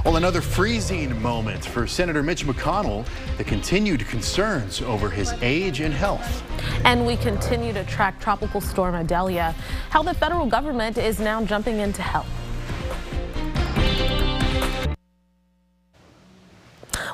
Well, 0.03 0.17
another 0.17 0.41
freezing 0.41 1.21
moment 1.21 1.63
for 1.63 1.87
Senator 1.87 2.21
Mitch 2.21 2.45
McConnell, 2.45 3.05
the 3.37 3.43
continued 3.43 4.05
concerns 4.07 4.81
over 4.81 5.09
his 5.09 5.33
age 5.41 5.79
and 5.79 5.93
health. 5.93 6.43
And 6.83 7.05
we 7.05 7.17
continue 7.17 7.73
to 7.73 7.83
track 7.85 8.19
Tropical 8.19 8.61
Storm 8.61 8.95
Idalia, 8.95 9.55
how 9.89 10.03
the 10.03 10.13
federal 10.13 10.45
government 10.45 10.97
is 10.97 11.19
now 11.19 11.43
jumping 11.43 11.79
in 11.79 11.93
to 11.93 12.01
help. 12.01 12.25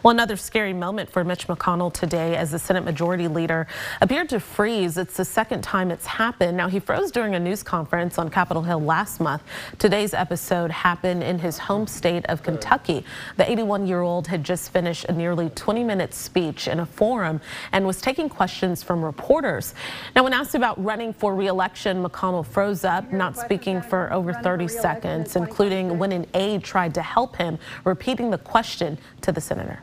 Well, 0.03 0.09
another 0.09 0.35
scary 0.35 0.73
moment 0.73 1.11
for 1.11 1.23
Mitch 1.23 1.45
McConnell 1.45 1.93
today 1.93 2.35
as 2.35 2.49
the 2.49 2.57
Senate 2.57 2.83
Majority 2.83 3.27
Leader 3.27 3.67
appeared 4.01 4.29
to 4.29 4.39
freeze. 4.39 4.97
It's 4.97 5.15
the 5.15 5.23
second 5.23 5.61
time 5.61 5.91
it's 5.91 6.07
happened. 6.07 6.57
Now, 6.57 6.67
he 6.69 6.79
froze 6.79 7.11
during 7.11 7.35
a 7.35 7.39
news 7.39 7.61
conference 7.61 8.17
on 8.17 8.31
Capitol 8.31 8.63
Hill 8.63 8.79
last 8.79 9.19
month. 9.19 9.43
Today's 9.77 10.15
episode 10.15 10.71
happened 10.71 11.21
in 11.21 11.37
his 11.37 11.59
home 11.59 11.85
state 11.85 12.25
of 12.25 12.41
Kentucky. 12.41 13.05
The 13.37 13.43
81-year-old 13.43 14.25
had 14.25 14.43
just 14.43 14.71
finished 14.71 15.05
a 15.05 15.11
nearly 15.13 15.51
20-minute 15.51 16.15
speech 16.15 16.67
in 16.67 16.79
a 16.79 16.85
forum 16.87 17.39
and 17.71 17.85
was 17.85 18.01
taking 18.01 18.27
questions 18.27 18.81
from 18.81 19.05
reporters. 19.05 19.75
Now, 20.15 20.23
when 20.23 20.33
asked 20.33 20.55
about 20.55 20.83
running 20.83 21.13
for 21.13 21.35
re-election, 21.35 22.03
McConnell 22.03 22.43
froze 22.43 22.83
up, 22.83 23.13
not 23.13 23.37
speaking 23.37 23.83
for 23.83 24.11
over 24.11 24.33
30 24.33 24.67
seconds, 24.67 25.35
including 25.35 25.99
when 25.99 26.11
an 26.11 26.25
aide 26.33 26.63
tried 26.63 26.95
to 26.95 27.03
help 27.03 27.35
him, 27.35 27.59
repeating 27.83 28.31
the 28.31 28.39
question 28.39 28.97
to 29.21 29.31
the 29.31 29.39
senator 29.39 29.79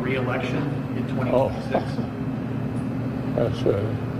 Re-election 0.00 0.56
in 0.96 1.06
2026? 1.08 1.30
Oh. 1.34 1.50
That's 3.36 3.62
right. 3.62 4.10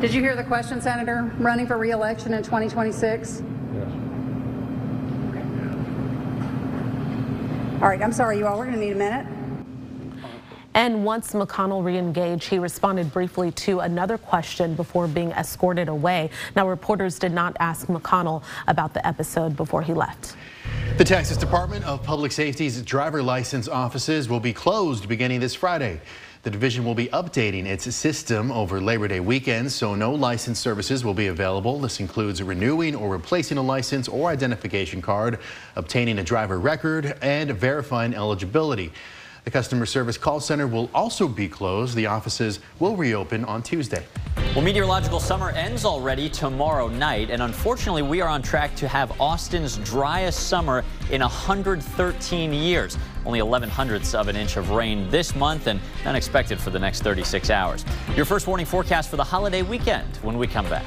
Did 0.00 0.14
you 0.14 0.22
hear 0.22 0.34
the 0.34 0.44
question, 0.44 0.80
Senator? 0.80 1.30
Running 1.38 1.66
for 1.66 1.76
re-election 1.76 2.32
in 2.32 2.42
2026? 2.42 3.42
Yes. 3.74 3.86
All 7.82 7.88
right, 7.88 8.02
I'm 8.02 8.12
sorry, 8.12 8.38
you 8.38 8.46
all. 8.46 8.58
We're 8.58 8.64
going 8.64 8.78
to 8.78 8.84
need 8.84 8.92
a 8.92 8.96
minute. 8.96 9.26
And 10.80 11.04
once 11.04 11.34
McConnell 11.34 11.82
reengaged, 11.82 12.44
he 12.44 12.58
responded 12.58 13.12
briefly 13.12 13.50
to 13.50 13.80
another 13.80 14.16
question 14.16 14.74
before 14.74 15.06
being 15.06 15.30
escorted 15.32 15.90
away. 15.90 16.30
Now, 16.56 16.66
reporters 16.66 17.18
did 17.18 17.32
not 17.32 17.54
ask 17.60 17.88
McConnell 17.88 18.42
about 18.66 18.94
the 18.94 19.06
episode 19.06 19.58
before 19.58 19.82
he 19.82 19.92
left. 19.92 20.36
The 20.96 21.04
Texas 21.04 21.36
Department 21.36 21.84
of 21.84 22.02
Public 22.02 22.32
Safety's 22.32 22.80
driver 22.80 23.22
license 23.22 23.68
offices 23.68 24.30
will 24.30 24.40
be 24.40 24.54
closed 24.54 25.06
beginning 25.06 25.40
this 25.40 25.54
Friday. 25.54 26.00
The 26.44 26.50
division 26.50 26.86
will 26.86 26.94
be 26.94 27.08
updating 27.08 27.66
its 27.66 27.94
system 27.94 28.50
over 28.50 28.80
Labor 28.80 29.06
Day 29.06 29.20
weekend, 29.20 29.70
so 29.70 29.94
no 29.94 30.14
license 30.14 30.58
services 30.58 31.04
will 31.04 31.12
be 31.12 31.26
available. 31.26 31.78
This 31.78 32.00
includes 32.00 32.42
renewing 32.42 32.96
or 32.96 33.10
replacing 33.10 33.58
a 33.58 33.62
license 33.62 34.08
or 34.08 34.30
identification 34.30 35.02
card, 35.02 35.40
obtaining 35.76 36.18
a 36.20 36.24
driver 36.24 36.58
record, 36.58 37.18
and 37.20 37.50
verifying 37.50 38.14
eligibility. 38.14 38.90
The 39.50 39.58
customer 39.58 39.84
service 39.84 40.16
call 40.16 40.38
center 40.38 40.68
will 40.68 40.88
also 40.94 41.26
be 41.26 41.48
closed. 41.48 41.96
The 41.96 42.06
offices 42.06 42.60
will 42.78 42.94
reopen 42.94 43.44
on 43.46 43.64
Tuesday. 43.64 44.06
Well, 44.54 44.60
meteorological 44.60 45.18
summer 45.18 45.50
ends 45.50 45.84
already 45.84 46.30
tomorrow 46.30 46.86
night, 46.86 47.30
and 47.30 47.42
unfortunately, 47.42 48.02
we 48.02 48.20
are 48.20 48.28
on 48.28 48.42
track 48.42 48.76
to 48.76 48.86
have 48.86 49.20
Austin's 49.20 49.78
driest 49.78 50.46
summer 50.46 50.84
in 51.10 51.20
113 51.20 52.52
years. 52.52 52.96
Only 53.26 53.40
11 53.40 53.68
hundredths 53.68 54.14
of 54.14 54.28
an 54.28 54.36
inch 54.36 54.56
of 54.56 54.70
rain 54.70 55.10
this 55.10 55.34
month, 55.34 55.66
and 55.66 55.80
none 56.04 56.14
expected 56.14 56.60
for 56.60 56.70
the 56.70 56.78
next 56.78 57.02
36 57.02 57.50
hours. 57.50 57.84
Your 58.14 58.26
first 58.26 58.46
warning 58.46 58.66
forecast 58.66 59.10
for 59.10 59.16
the 59.16 59.24
holiday 59.24 59.62
weekend 59.62 60.16
when 60.18 60.38
we 60.38 60.46
come 60.46 60.68
back. 60.68 60.86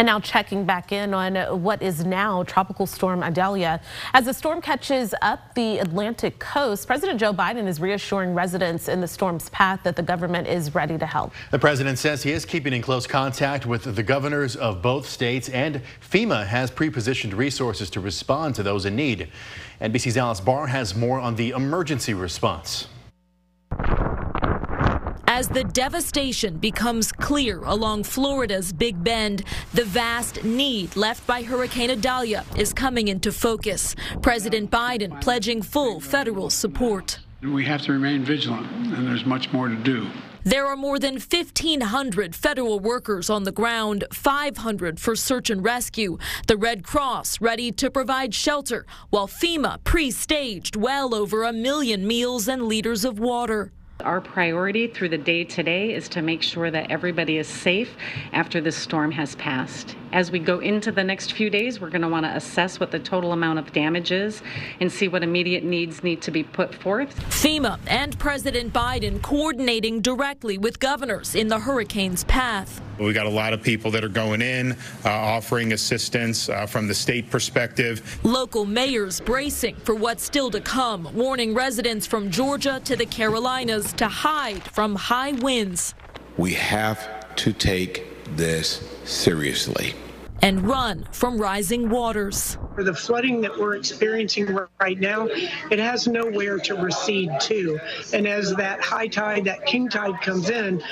And 0.00 0.06
now 0.06 0.18
checking 0.18 0.64
back 0.64 0.92
in 0.92 1.12
on 1.12 1.36
uh, 1.36 1.54
what 1.54 1.82
is 1.82 2.06
now 2.06 2.42
Tropical 2.44 2.86
Storm 2.86 3.22
Idalia. 3.22 3.82
As 4.14 4.24
the 4.24 4.32
storm 4.32 4.62
catches 4.62 5.14
up 5.20 5.54
the 5.54 5.76
Atlantic 5.76 6.38
coast, 6.38 6.86
President 6.86 7.20
Joe 7.20 7.34
Biden 7.34 7.66
is 7.66 7.80
reassuring 7.80 8.32
residents 8.32 8.88
in 8.88 9.02
the 9.02 9.06
storm's 9.06 9.50
path 9.50 9.80
that 9.82 9.96
the 9.96 10.02
government 10.02 10.48
is 10.48 10.74
ready 10.74 10.96
to 10.96 11.04
help. 11.04 11.34
The 11.50 11.58
president 11.58 11.98
says 11.98 12.22
he 12.22 12.32
is 12.32 12.46
keeping 12.46 12.72
in 12.72 12.80
close 12.80 13.06
contact 13.06 13.66
with 13.66 13.94
the 13.94 14.02
governors 14.02 14.56
of 14.56 14.80
both 14.80 15.06
states 15.06 15.50
and 15.50 15.82
FEMA 16.00 16.46
has 16.46 16.70
pre-positioned 16.70 17.34
resources 17.34 17.90
to 17.90 18.00
respond 18.00 18.54
to 18.54 18.62
those 18.62 18.86
in 18.86 18.96
need. 18.96 19.28
NBC's 19.82 20.16
Alice 20.16 20.40
Barr 20.40 20.68
has 20.68 20.96
more 20.96 21.20
on 21.20 21.36
the 21.36 21.50
emergency 21.50 22.14
response. 22.14 22.88
As 25.40 25.48
the 25.48 25.64
devastation 25.64 26.58
becomes 26.58 27.12
clear 27.12 27.62
along 27.62 28.04
Florida's 28.04 28.74
Big 28.74 29.02
Bend, 29.02 29.42
the 29.72 29.86
vast 29.86 30.44
need 30.44 30.94
left 30.96 31.26
by 31.26 31.42
Hurricane 31.42 31.90
Idalia 31.90 32.44
is 32.58 32.74
coming 32.74 33.08
into 33.08 33.32
focus. 33.32 33.96
President 34.20 34.70
Biden 34.70 35.18
pledging 35.22 35.62
full 35.62 35.98
federal 35.98 36.50
support. 36.50 37.20
We 37.42 37.64
have 37.64 37.80
to 37.84 37.92
remain 37.92 38.22
vigilant, 38.22 38.70
and 38.94 39.08
there's 39.08 39.24
much 39.24 39.50
more 39.50 39.68
to 39.68 39.76
do. 39.76 40.10
There 40.44 40.66
are 40.66 40.76
more 40.76 40.98
than 40.98 41.14
1,500 41.14 42.36
federal 42.36 42.78
workers 42.78 43.30
on 43.30 43.44
the 43.44 43.52
ground, 43.52 44.04
500 44.12 45.00
for 45.00 45.16
search 45.16 45.48
and 45.48 45.64
rescue. 45.64 46.18
The 46.48 46.58
Red 46.58 46.84
Cross 46.84 47.40
ready 47.40 47.72
to 47.72 47.90
provide 47.90 48.34
shelter, 48.34 48.84
while 49.08 49.26
FEMA 49.26 49.82
pre 49.84 50.10
staged 50.10 50.76
well 50.76 51.14
over 51.14 51.44
a 51.44 51.52
million 51.54 52.06
meals 52.06 52.46
and 52.46 52.64
liters 52.64 53.06
of 53.06 53.18
water. 53.18 53.72
Our 54.00 54.20
priority 54.20 54.86
through 54.86 55.10
the 55.10 55.18
day 55.18 55.44
today 55.44 55.94
is 55.94 56.08
to 56.10 56.22
make 56.22 56.42
sure 56.42 56.70
that 56.70 56.90
everybody 56.90 57.38
is 57.38 57.48
safe 57.48 57.94
after 58.32 58.60
this 58.60 58.76
storm 58.76 59.12
has 59.12 59.34
passed. 59.36 59.96
As 60.12 60.32
we 60.32 60.40
go 60.40 60.58
into 60.58 60.90
the 60.90 61.04
next 61.04 61.32
few 61.34 61.50
days, 61.50 61.80
we're 61.80 61.90
going 61.90 62.02
to 62.02 62.08
want 62.08 62.26
to 62.26 62.34
assess 62.34 62.80
what 62.80 62.90
the 62.90 62.98
total 62.98 63.32
amount 63.32 63.60
of 63.60 63.72
damage 63.72 64.10
is 64.10 64.42
and 64.80 64.90
see 64.90 65.06
what 65.06 65.22
immediate 65.22 65.62
needs 65.62 66.02
need 66.02 66.20
to 66.22 66.32
be 66.32 66.42
put 66.42 66.74
forth. 66.74 67.16
FEMA 67.30 67.78
and 67.86 68.18
President 68.18 68.72
Biden 68.72 69.22
coordinating 69.22 70.00
directly 70.00 70.58
with 70.58 70.80
governors 70.80 71.36
in 71.36 71.46
the 71.46 71.60
hurricane's 71.60 72.24
path. 72.24 72.82
We 72.98 73.12
got 73.12 73.26
a 73.26 73.30
lot 73.30 73.52
of 73.52 73.62
people 73.62 73.92
that 73.92 74.02
are 74.02 74.08
going 74.08 74.42
in, 74.42 74.72
uh, 75.04 75.10
offering 75.10 75.72
assistance 75.72 76.48
uh, 76.48 76.66
from 76.66 76.88
the 76.88 76.94
state 76.94 77.30
perspective. 77.30 78.18
Local 78.24 78.64
mayors 78.64 79.20
bracing 79.20 79.76
for 79.76 79.94
what's 79.94 80.24
still 80.24 80.50
to 80.50 80.60
come, 80.60 81.08
warning 81.14 81.54
residents 81.54 82.06
from 82.06 82.30
Georgia 82.30 82.80
to 82.84 82.96
the 82.96 83.06
Carolinas 83.06 83.92
to 83.94 84.08
hide 84.08 84.62
from 84.64 84.96
high 84.96 85.32
winds. 85.32 85.94
We 86.36 86.54
have 86.54 87.34
to 87.36 87.52
take 87.52 88.09
this 88.36 88.82
seriously 89.04 89.94
and 90.42 90.66
run 90.66 91.06
from 91.12 91.40
rising 91.40 91.88
waters. 91.88 92.56
For 92.74 92.84
the 92.84 92.94
flooding 92.94 93.40
that 93.42 93.58
we're 93.58 93.76
experiencing 93.76 94.58
right 94.80 94.98
now, 94.98 95.26
it 95.26 95.78
has 95.78 96.06
nowhere 96.06 96.58
to 96.58 96.74
recede 96.74 97.30
to. 97.40 97.78
And 98.12 98.26
as 98.26 98.54
that 98.54 98.80
high 98.80 99.08
tide, 99.08 99.44
that 99.44 99.66
king 99.66 99.88
tide 99.88 100.20
comes 100.22 100.50
in, 100.50 100.82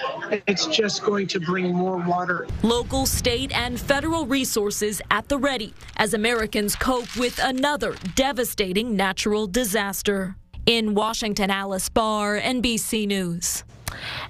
it's 0.47 0.67
just 0.67 1.03
going 1.03 1.27
to 1.29 1.41
bring 1.41 1.73
more 1.73 1.97
water. 1.97 2.47
Local, 2.63 3.07
state, 3.07 3.57
and 3.57 3.79
federal 3.81 4.27
resources 4.27 5.01
at 5.11 5.29
the 5.29 5.39
ready 5.39 5.73
as 5.97 6.15
Americans 6.15 6.77
cope 6.77 7.17
with 7.17 7.39
another 7.43 7.95
devastating 8.15 8.97
natural 8.97 9.47
disaster. 9.47 10.37
In 10.67 10.95
Washington, 10.95 11.51
Alice 11.51 11.89
Barr, 11.89 12.39
NBC 12.39 13.07
News. 13.07 13.65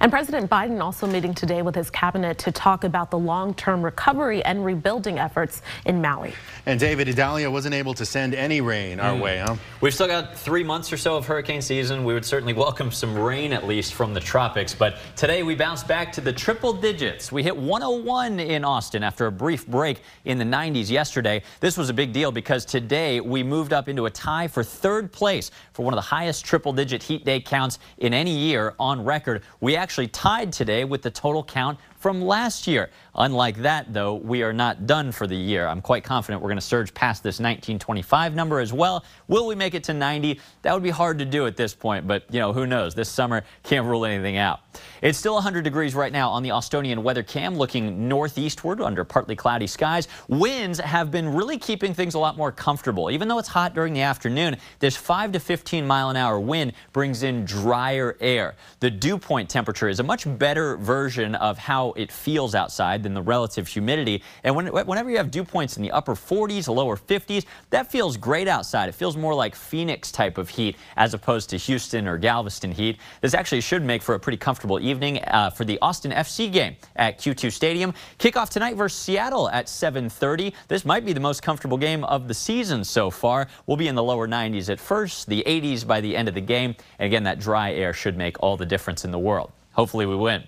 And 0.01 0.11
President 0.11 0.51
Biden 0.51 0.81
also 0.81 1.07
meeting 1.07 1.35
today 1.35 1.63
with 1.63 1.75
his 1.75 1.91
cabinet 1.91 2.39
to 2.39 2.53
talk 2.53 2.85
about 2.85 3.11
the 3.11 3.19
long-term 3.19 3.83
recovery 3.83 4.45
and 4.45 4.65
rebuilding 4.65 5.19
efforts 5.19 5.63
in 5.87 6.01
Maui. 6.01 6.33
And 6.67 6.79
David 6.79 7.09
Idalia 7.09 7.51
wasn't 7.51 7.75
able 7.75 7.95
to 7.95 8.05
send 8.05 8.35
any 8.35 8.61
rain 8.61 9.01
our 9.01 9.15
mm. 9.15 9.21
way, 9.21 9.39
huh? 9.39 9.57
We've 9.81 9.95
still 9.95 10.07
got 10.07 10.37
three 10.37 10.65
months 10.65 10.93
or 10.93 10.97
so 10.97 11.17
of 11.17 11.27
hurricane 11.27 11.63
season. 11.63 12.05
We 12.05 12.15
would 12.15 12.25
certainly 12.25 12.53
welcome 12.53 12.91
some 12.91 13.19
rain 13.19 13.53
at 13.53 13.67
least 13.67 13.95
from 13.95 14.15
the 14.15 14.21
tropics. 14.21 14.75
But 14.75 14.99
today 15.17 15.43
we 15.43 15.55
bounced 15.55 15.89
back 15.89 16.13
to 16.13 16.21
the 16.21 16.33
triple 16.33 16.73
digits. 16.73 17.33
We 17.33 17.43
hit 17.43 17.57
101 17.57 18.41
in 18.41 18.65
Austin 18.65 19.03
after 19.03 19.27
a 19.27 19.33
brief 19.33 19.67
break 19.67 20.03
in 20.25 20.39
the 20.39 20.45
90s 20.45 20.91
yesterday. 20.91 21.43
This 21.61 21.77
was 21.77 21.91
a 21.91 21.95
big 21.95 22.13
deal 22.13 22.33
because 22.33 22.65
today 22.65 23.21
we 23.21 23.43
moved 23.43 23.73
up 23.73 23.89
into 23.89 24.07
a 24.07 24.11
tie 24.11 24.49
for 24.49 24.63
third 24.63 25.13
place 25.13 25.51
for 25.73 25.85
one 25.85 25.95
of 25.95 25.99
the 25.99 26.03
highest 26.03 26.45
triple 26.45 26.73
digit 26.73 27.03
heat 27.03 27.25
day 27.25 27.41
counts 27.41 27.79
in 27.99 28.13
any 28.15 28.37
year 28.37 28.75
on 28.79 29.05
record. 29.05 29.43
We 29.61 29.75
actually 29.75 30.09
tied 30.09 30.53
today 30.53 30.85
with 30.85 31.03
the 31.03 31.11
total 31.11 31.43
count 31.43 31.79
from 31.99 32.23
last 32.23 32.67
year. 32.67 32.91
Unlike 33.15 33.57
that, 33.59 33.93
though, 33.93 34.15
we 34.15 34.43
are 34.43 34.53
not 34.53 34.87
done 34.87 35.11
for 35.11 35.27
the 35.27 35.37
year. 35.37 35.67
I'm 35.67 35.81
quite 35.81 36.05
confident 36.05 36.41
we're 36.41 36.49
going 36.49 36.59
to 36.59 36.63
surge 36.63 36.95
past 36.95 37.23
this 37.23 37.41
1925 37.41 38.35
number 38.35 38.61
as 38.61 38.73
well. 38.73 39.05
Will 39.27 39.47
we 39.47 39.55
make 39.55 39.75
it 39.75 39.83
to 39.85 39.95
90? 39.95 40.41
That 40.63 40.73
would 40.73 40.83
be 40.83 40.91
hard 40.91 41.19
to 41.19 41.25
do 41.25 41.47
at 41.47 41.57
this 41.57 41.75
point, 41.75 42.07
but 42.07 42.25
you 42.31 42.39
know, 42.39 42.53
who 42.53 42.67
knows? 42.67 42.95
This 42.95 43.09
summer 43.09 43.43
can't 43.65 43.87
rule 43.87 44.05
anything 44.05 44.37
out. 44.37 44.61
It's 45.03 45.19
still 45.19 45.35
100 45.35 45.63
degrees 45.63 45.95
right 45.95 46.13
now 46.13 46.31
on 46.31 46.43
the 46.43 46.53
Austonian 46.53 47.03
weather 47.03 47.23
cam, 47.23 47.57
looking 47.57 48.09
northeastward 48.09 48.81
under 48.81 49.05
partly 49.05 49.35
cloudy 49.35 49.67
skies. 49.67 50.09
Winds 50.29 50.79
have 50.79 51.11
been 51.11 51.29
really 51.29 51.59
keeping 51.59 51.95
things 51.95 52.15
a 52.15 52.19
lot 52.19 52.37
more 52.37 52.53
comfortable. 52.53 53.11
Even 53.11 53.29
though 53.29 53.39
it's 53.39 53.49
hot 53.49 53.75
during 53.75 53.93
the 53.93 54.03
afternoon, 54.03 54.57
this 54.79 54.97
5 54.97 55.33
to 55.33 55.41
15 55.41 55.87
mile 55.87 56.11
an 56.11 56.17
hour 56.17 56.39
wind 56.39 56.73
brings 56.93 57.23
in 57.23 57.45
drier 57.45 58.17
air. 58.21 58.55
The 58.81 58.91
dew 58.91 59.19
point 59.19 59.49
temperature 59.49 59.89
is 59.89 60.01
a 60.01 60.05
much 60.05 60.27
better 60.39 60.77
version 60.77 61.35
of 61.37 61.59
how 61.59 61.88
it 61.97 62.13
feels 62.13 62.55
outside 62.55 63.03
than 63.03 63.15
the 63.15 63.23
relative 63.23 63.69
humidity. 63.69 64.23
And 64.45 64.55
when, 64.55 64.67
whenever 64.67 65.11
you 65.11 65.17
have 65.17 65.31
dew 65.31 65.45
points 65.45 65.77
in 65.77 65.83
the 65.83 65.91
upper 65.91 66.15
40s, 66.15 66.69
lower 66.69 66.97
50s, 66.97 67.45
that 67.71 67.91
feels 67.91 68.17
great 68.17 68.49
outside. 68.49 68.89
It 68.89 68.95
feels 68.95 69.17
more 69.17 69.35
like 69.35 69.55
Phoenix 69.55 70.11
type 70.11 70.39
of 70.39 70.49
heat 70.49 70.77
as 70.97 71.15
opposed 71.15 71.51
to 71.51 71.57
Houston 71.57 72.07
or 72.07 72.19
Galveston 72.19 72.73
heat. 72.73 72.99
This 73.21 73.35
actually 73.35 73.61
should 73.61 73.83
make 73.83 74.03
for 74.03 74.15
a 74.15 74.21
pretty 74.21 74.39
comfortable 74.39 74.81
evening 74.81 75.19
uh, 75.25 75.51
for 75.51 75.65
the 75.65 75.79
Austin 75.81 76.13
FC 76.13 76.51
game 76.51 76.77
at 76.97 77.19
Q2 77.19 77.53
Stadium. 77.53 77.95
Kickoff 78.19 78.51
tonight 78.51 78.77
versus 78.77 78.99
Seattle 78.99 79.49
at 79.51 79.67
7.30. 79.67 80.53
This 80.69 80.85
might 80.85 81.05
be 81.05 81.13
the 81.13 81.21
most 81.21 81.43
comfortable 81.43 81.79
game 81.79 82.05
of 82.05 82.29
the 82.29 82.35
season 82.35 82.85
so 82.85 83.11
far. 83.11 83.49
We'll 83.67 83.77
be 83.77 83.89
in 83.89 83.95
the 83.95 84.03
lower 84.03 84.29
90s 84.29 84.71
at 84.71 84.81
first, 84.81 85.29
the 85.29 85.43
80s 85.47 85.87
by 85.87 86.01
the 86.01 86.17
end 86.17 86.29
of 86.29 86.35
the 86.35 86.41
game. 86.41 86.75
And 86.99 87.07
again, 87.07 87.25
that 87.25 87.39
dry 87.39 87.73
air 87.73 87.93
should 87.93 88.17
make 88.17 88.37
all 88.43 88.57
the 88.57 88.67
difference 88.67 89.05
in 89.05 89.11
the 89.11 89.19
world. 89.19 89.53
Hopefully 89.73 90.07
we 90.07 90.17
win. 90.17 90.43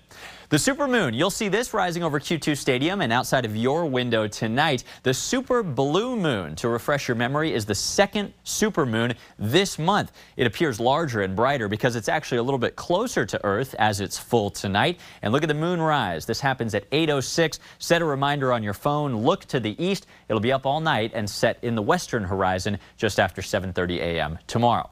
The 0.50 0.56
supermoon, 0.56 1.14
you'll 1.14 1.30
see 1.30 1.46
this 1.46 1.72
rising 1.72 2.02
over 2.02 2.18
Q2 2.18 2.56
Stadium 2.56 3.02
and 3.02 3.12
outside 3.12 3.44
of 3.44 3.54
your 3.54 3.86
window 3.86 4.26
tonight. 4.26 4.82
The 5.04 5.14
super 5.14 5.62
blue 5.62 6.16
moon, 6.16 6.56
to 6.56 6.68
refresh 6.68 7.06
your 7.06 7.14
memory, 7.14 7.54
is 7.54 7.64
the 7.64 7.74
second 7.76 8.32
supermoon 8.44 9.14
this 9.38 9.78
month. 9.78 10.10
It 10.36 10.48
appears 10.48 10.80
larger 10.80 11.22
and 11.22 11.36
brighter 11.36 11.68
because 11.68 11.94
it's 11.94 12.08
actually 12.08 12.38
a 12.38 12.42
little 12.42 12.58
bit 12.58 12.74
closer 12.74 13.24
to 13.24 13.40
Earth 13.44 13.76
as 13.78 14.00
it's 14.00 14.18
full 14.18 14.50
tonight. 14.50 14.98
And 15.22 15.32
look 15.32 15.44
at 15.44 15.48
the 15.48 15.54
moon 15.54 15.80
rise. 15.80 16.26
This 16.26 16.40
happens 16.40 16.74
at 16.74 16.90
8.06. 16.90 17.60
Set 17.78 18.02
a 18.02 18.04
reminder 18.04 18.52
on 18.52 18.64
your 18.64 18.74
phone. 18.74 19.18
Look 19.18 19.44
to 19.44 19.60
the 19.60 19.80
east. 19.80 20.08
It'll 20.28 20.40
be 20.40 20.50
up 20.50 20.66
all 20.66 20.80
night 20.80 21.12
and 21.14 21.30
set 21.30 21.62
in 21.62 21.76
the 21.76 21.82
western 21.82 22.24
horizon 22.24 22.80
just 22.96 23.20
after 23.20 23.40
7.30 23.40 23.98
a.m. 23.98 24.36
tomorrow. 24.48 24.90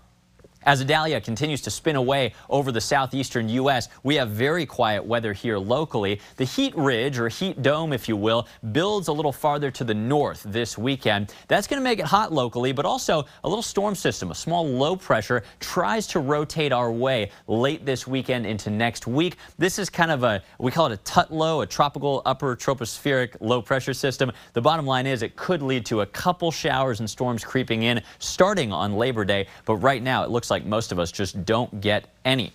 As 0.65 0.83
Idalia 0.83 1.21
continues 1.21 1.61
to 1.62 1.71
spin 1.71 1.97
away 1.97 2.35
over 2.50 2.73
the 2.73 2.81
southeastern 2.81 3.49
U.S., 3.50 3.88
we 4.03 4.17
have 4.17 4.31
very 4.31 4.67
quiet 4.67 5.05
weather 5.05 5.33
here 5.33 5.57
locally. 5.57 6.21
The 6.37 6.45
heat 6.45 6.77
ridge, 6.77 7.19
or 7.19 7.29
heat 7.29 7.62
dome, 7.62 7.93
if 7.93 8.09
you 8.09 8.17
will, 8.17 8.49
builds 8.73 9.09
a 9.09 9.12
little 9.12 9.33
farther 9.33 9.71
to 9.71 9.85
the 9.85 9.95
north 9.95 10.43
this 10.45 10.77
weekend. 10.77 11.33
That's 11.47 11.69
going 11.69 11.81
to 11.81 11.85
make 11.85 12.00
it 12.00 12.07
hot 12.07 12.33
locally, 12.33 12.73
but 12.73 12.85
also 12.85 13.25
a 13.45 13.49
little 13.49 13.62
storm 13.62 13.95
system, 13.95 14.33
a 14.33 14.35
small 14.35 14.67
low 14.67 14.97
pressure, 14.97 15.45
tries 15.61 16.07
to 16.09 16.21
rotate 16.21 16.73
our 16.73 16.91
way 16.91 17.31
late 17.47 17.87
this 17.87 18.07
weekend 18.07 18.45
into 18.45 18.69
next 18.69 19.07
week. 19.07 19.37
This 19.59 19.79
is 19.79 19.88
kind 19.88 20.11
of 20.11 20.25
a, 20.25 20.43
we 20.59 20.73
call 20.73 20.87
it 20.87 20.93
a 20.93 20.97
TUTT 20.99 21.33
low, 21.33 21.61
a 21.61 21.67
tropical 21.67 22.21
upper 22.27 22.57
tropospheric 22.57 23.37
low 23.41 23.62
pressure 23.62 23.95
system. 23.95 24.33
The 24.55 24.61
bottom 24.61 24.87
line 24.87 25.07
is 25.07 25.23
it 25.23 25.37
could 25.37 25.62
lead 25.62 25.87
to 25.87 26.00
a 26.00 26.07
couple 26.07 26.50
showers 26.50 26.99
and 26.99 27.09
storms 27.09 27.45
creeping 27.45 27.85
in 27.85 28.03
starting 28.19 28.73
on 28.73 28.95
Labor 28.95 29.25
Day, 29.25 29.47
but 29.65 29.77
right 29.77 30.03
now 30.03 30.25
it 30.25 30.31
looks 30.31 30.48
like 30.50 30.64
most 30.64 30.93
of 30.93 30.99
us 30.99 31.11
just 31.12 31.45
don't 31.45 31.81
get 31.81 32.05
any. 32.25 32.52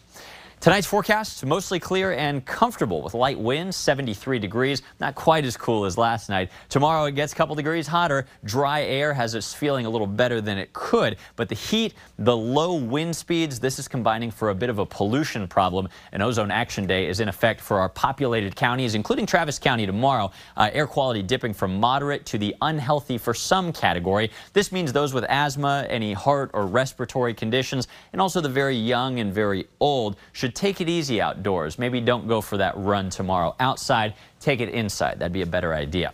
Tonight's 0.64 0.88
forecast 0.88 1.46
mostly 1.46 1.78
clear 1.78 2.14
and 2.14 2.46
comfortable 2.46 3.02
with 3.02 3.14
light 3.14 3.38
winds, 3.38 3.76
73 3.76 4.40
degrees. 4.40 4.82
Not 4.98 5.14
quite 5.14 5.44
as 5.44 5.58
cool 5.58 5.84
as 5.84 5.98
last 5.98 6.30
night. 6.30 6.52
Tomorrow 6.70 7.04
it 7.04 7.16
gets 7.16 7.34
a 7.34 7.36
couple 7.36 7.54
degrees 7.54 7.86
hotter. 7.86 8.26
Dry 8.46 8.84
air 8.84 9.14
has 9.14 9.36
us 9.36 9.54
feeling 9.54 9.86
a 9.86 9.90
little 9.90 10.08
better 10.08 10.40
than 10.40 10.58
it 10.58 10.72
could. 10.72 11.18
But 11.36 11.50
the 11.50 11.56
heat, 11.56 11.96
the 12.18 12.38
low 12.38 12.76
wind 12.76 13.14
speeds, 13.14 13.60
this 13.60 13.78
is 13.78 13.90
combining 13.90 14.32
for 14.32 14.52
a 14.52 14.56
bit 14.56 14.70
of 14.70 14.80
a 14.80 14.86
pollution 14.86 15.50
problem. 15.50 15.90
An 16.14 16.22
ozone 16.22 16.50
action 16.50 16.88
day 16.88 17.08
is 17.10 17.20
in 17.20 17.28
effect 17.28 17.60
for 17.60 17.80
our 17.80 17.90
populated 17.90 18.56
counties, 18.56 18.96
including 18.96 19.26
Travis 19.26 19.60
County 19.60 19.86
tomorrow. 19.86 20.32
Uh, 20.56 20.70
air 20.72 20.88
quality 20.88 21.22
dipping 21.22 21.54
from 21.54 21.78
moderate 21.78 22.26
to 22.28 22.38
the 22.38 22.56
unhealthy 22.62 23.18
for 23.18 23.34
some 23.34 23.74
category. 23.74 24.32
This 24.54 24.72
means 24.72 24.94
those 24.94 25.14
with 25.14 25.26
asthma, 25.26 25.86
any 25.90 26.14
heart 26.14 26.52
or 26.54 26.68
respiratory 26.68 27.34
conditions, 27.34 27.90
and 28.14 28.22
also 28.22 28.40
the 28.40 28.48
very 28.48 28.78
young 28.78 29.20
and 29.20 29.34
very 29.34 29.68
old 29.82 30.16
should 30.32 30.53
take 30.54 30.82
it 30.82 30.90
easy 30.90 31.22
outdoors. 31.22 31.78
Maybe 31.78 32.02
don't 32.02 32.28
go 32.28 32.42
for 32.42 32.58
that 32.58 32.74
run 32.78 33.10
tomorrow 33.10 33.56
outside. 33.60 34.14
Take 34.40 34.60
it 34.60 34.70
inside. 34.70 35.20
That'd 35.20 35.34
be 35.34 35.42
a 35.42 35.46
better 35.46 35.74
idea. 35.74 36.14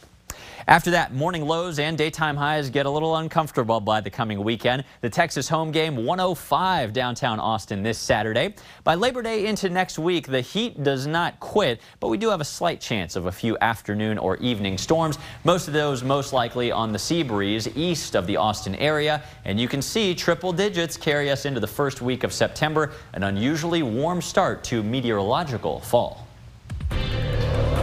After 0.70 0.92
that, 0.92 1.16
morning 1.16 1.48
lows 1.48 1.80
and 1.80 1.98
daytime 1.98 2.36
highs 2.36 2.70
get 2.70 2.86
a 2.86 2.90
little 2.92 3.16
uncomfortable 3.16 3.80
by 3.80 4.02
the 4.02 4.12
coming 4.12 4.44
weekend. 4.44 4.84
The 5.02 5.10
Texas 5.10 5.50
home 5.50 5.72
game 5.72 6.06
105 6.06 6.94
downtown 6.94 7.40
Austin 7.40 7.82
this 7.82 7.98
Saturday. 7.98 8.54
By 8.84 8.94
Labor 8.94 9.24
Day 9.24 9.48
into 9.48 9.68
next 9.68 9.98
week, 9.98 10.28
the 10.28 10.42
heat 10.42 10.84
does 10.84 11.08
not 11.08 11.40
quit, 11.40 11.82
but 12.00 12.10
we 12.10 12.20
do 12.20 12.30
have 12.30 12.40
a 12.40 12.46
slight 12.46 12.80
chance 12.80 13.16
of 13.16 13.26
a 13.26 13.32
few 13.32 13.58
afternoon 13.62 14.20
or 14.20 14.38
evening 14.38 14.78
storms. 14.78 15.18
Most 15.44 15.68
of 15.68 15.74
those 15.74 16.04
most 16.04 16.34
likely 16.34 16.72
on 16.72 16.92
the 16.92 17.00
sea 17.00 17.24
breeze 17.24 17.68
east 17.76 18.16
of 18.16 18.28
the 18.28 18.38
Austin 18.38 18.76
area. 18.76 19.24
And 19.46 19.60
you 19.60 19.68
can 19.68 19.82
see 19.82 20.14
triple 20.14 20.54
digits 20.54 20.98
carry 20.98 21.32
us 21.32 21.46
into 21.46 21.60
the 21.60 21.66
first 21.66 22.04
week 22.04 22.24
of 22.24 22.32
September, 22.32 22.92
an 23.14 23.24
unusually 23.24 23.82
warm 23.82 24.22
start 24.22 24.64
to 24.66 24.84
meteorological 24.84 25.80
fall. 25.80 26.29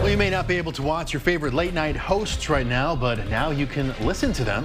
Well, 0.07 0.13
you 0.13 0.17
may 0.17 0.29
not 0.29 0.47
be 0.47 0.55
able 0.55 0.71
to 0.71 0.81
watch 0.81 1.11
your 1.11 1.19
favorite 1.19 1.53
late 1.53 1.73
night 1.73 1.97
hosts 1.97 2.47
right 2.47 2.65
now, 2.65 2.95
but 2.95 3.27
now 3.27 3.49
you 3.51 3.67
can 3.67 3.93
listen 4.05 4.31
to 4.31 4.45
them. 4.45 4.63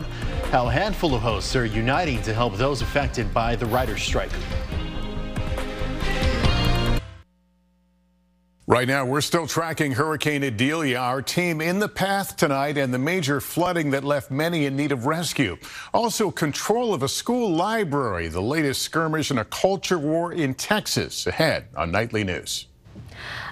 How 0.53 0.69
a 0.69 0.71
handful 0.71 1.17
of 1.17 1.21
hosts 1.21 1.57
are 1.57 1.65
uniting 1.65 2.23
to 2.23 2.33
help 2.33 2.55
those 2.55 2.81
affected 2.81 3.35
by 3.35 3.57
the 3.57 3.67
writer's 3.67 4.05
strike. 4.05 4.31
Right 8.69 8.87
now, 8.87 9.05
we're 9.05 9.21
still 9.21 9.49
tracking 9.49 9.91
Hurricane 9.91 10.45
Idalia, 10.45 10.99
our 10.99 11.21
team 11.21 11.61
in 11.61 11.81
the 11.81 11.89
path 11.89 12.37
tonight, 12.37 12.79
and 12.79 12.95
the 12.95 13.01
major 13.01 13.41
flooding 13.41 13.91
that 13.91 14.05
left 14.05 14.31
many 14.31 14.67
in 14.67 14.77
need 14.77 14.93
of 14.93 15.07
rescue. 15.07 15.57
Also, 15.93 16.31
control 16.31 16.95
of 16.95 17.03
a 17.03 17.09
school 17.09 17.51
library, 17.51 18.29
the 18.29 18.41
latest 18.41 18.83
skirmish 18.83 19.33
in 19.33 19.39
a 19.39 19.45
culture 19.45 19.99
war 19.99 20.33
in 20.33 20.55
Texas. 20.55 21.27
Ahead 21.27 21.67
on 21.75 21.91
Nightly 21.91 22.23
News. 22.23 22.69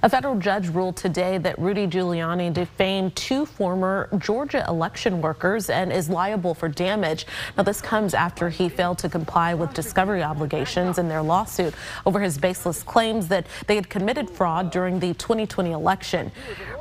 A 0.03 0.09
federal 0.09 0.39
judge 0.39 0.69
ruled 0.69 0.97
today 0.97 1.39
that 1.39 1.59
Rudy 1.59 1.87
Giuliani 1.87 2.53
defamed 2.53 3.17
two 3.17 3.45
former 3.45 4.09
Georgia 4.19 4.65
election 4.69 5.21
workers 5.21 5.69
and 5.69 5.93
is 5.93 6.09
liable 6.09 6.55
for 6.55 6.69
damage. 6.69 7.27
Now, 7.57 7.65
this 7.65 7.81
comes 7.81 8.15
after 8.15 8.49
he 8.49 8.69
failed 8.69 8.99
to 8.99 9.09
comply 9.09 9.55
with 9.55 9.75
discovery 9.75 10.23
obligations 10.23 10.99
in 10.99 11.09
their 11.09 11.23
lawsuit 11.23 11.75
over 12.07 12.21
his 12.21 12.39
baseless 12.39 12.83
claims 12.83 13.29
that 13.29 13.47
they 13.67 13.75
had 13.75 13.91
committed 13.91 14.31
fraud 14.31 14.71
during 14.71 14.99
the 15.01 15.15
2020 15.15 15.73
election. 15.73 16.33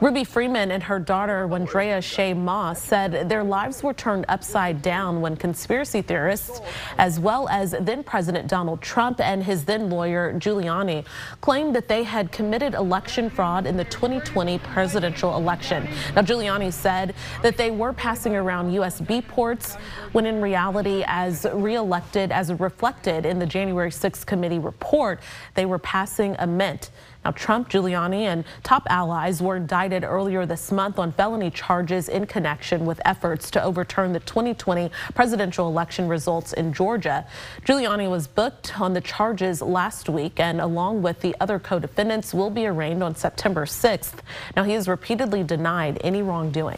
Ruby 0.02 0.24
Freeman 0.24 0.72
and 0.72 0.84
her 0.84 1.00
daughter, 1.00 1.48
Wandrea 1.48 2.00
Shaye 2.00 2.36
Moss, 2.36 2.82
said 2.82 3.28
their 3.30 3.44
lives 3.44 3.84
were 3.84 3.94
turned 3.94 4.26
upside 4.30 4.82
down 4.82 5.22
when 5.22 5.36
conspiracy 5.36 6.02
theorists, 6.02 6.62
as 6.98 7.20
well 7.20 7.50
as 7.50 7.76
then 7.82 8.04
President 8.04 8.48
Donald 8.48 8.82
Trump 8.82 9.20
and 9.20 9.44
his 9.44 9.66
then 9.66 9.90
lawyer 9.90 10.34
Giuliani, 10.34 11.06
claimed 11.42 11.76
that 11.76 11.88
they 11.88 12.04
had 12.04 12.32
committed 12.32 12.69
election 12.74 13.30
fraud 13.30 13.66
in 13.66 13.78
the 13.78 13.86
2020 13.86 14.60
presidential 14.60 15.36
election. 15.36 15.88
Now, 16.16 16.22
Giuliani 16.22 16.72
said 16.72 17.16
that 17.42 17.58
they 17.58 17.72
were 17.72 17.94
passing 17.94 18.36
around 18.36 18.72
USB 18.72 19.26
ports 19.28 19.76
when 20.12 20.26
in 20.26 20.42
reality, 20.42 21.04
as 21.08 21.46
reelected, 21.54 22.32
as 22.32 22.52
reflected 22.54 23.26
in 23.26 23.40
the 23.40 23.46
January 23.46 23.92
6th 23.92 24.26
committee 24.26 24.60
report, 24.60 25.20
they 25.56 25.66
were 25.66 25.80
passing 25.80 26.36
a 26.40 26.48
mint. 26.48 26.92
Now, 27.26 27.32
Trump, 27.32 27.70
Giuliani, 27.70 28.22
and 28.22 28.46
top 28.64 28.88
allies 28.90 29.42
were 29.42 29.58
indicted 29.58 30.06
earlier 30.06 30.46
this 30.46 30.72
month 30.72 30.98
on 30.98 31.12
felony 31.12 31.52
charges 31.52 32.08
in 32.08 32.26
connection 32.26 32.86
with 32.86 33.02
efforts 33.04 33.52
to 33.52 33.64
overturn 33.64 34.14
the 34.14 34.22
2020 34.22 34.90
presidential 35.14 35.68
election 35.68 36.08
results 36.08 36.54
in 36.54 36.72
Georgia. 36.72 37.26
Giuliani 37.66 38.10
was 38.10 38.26
booked 38.26 38.80
on 38.80 38.94
the 38.94 39.02
charges 39.02 39.62
last 39.62 40.08
week 40.08 40.40
and 40.40 40.62
along 40.62 41.02
with 41.02 41.20
the 41.20 41.36
other 41.42 41.60
co-defendants 41.60 42.34
will 42.34 42.50
be 42.50 42.66
arraigned 42.66 43.04
on 43.04 43.16
September 43.16 43.66
6th. 43.66 44.20
Now, 44.56 44.64
he 44.64 44.72
has 44.72 44.88
repeatedly 44.88 45.44
denied 45.44 46.00
any 46.02 46.22
wrongdoing. 46.22 46.78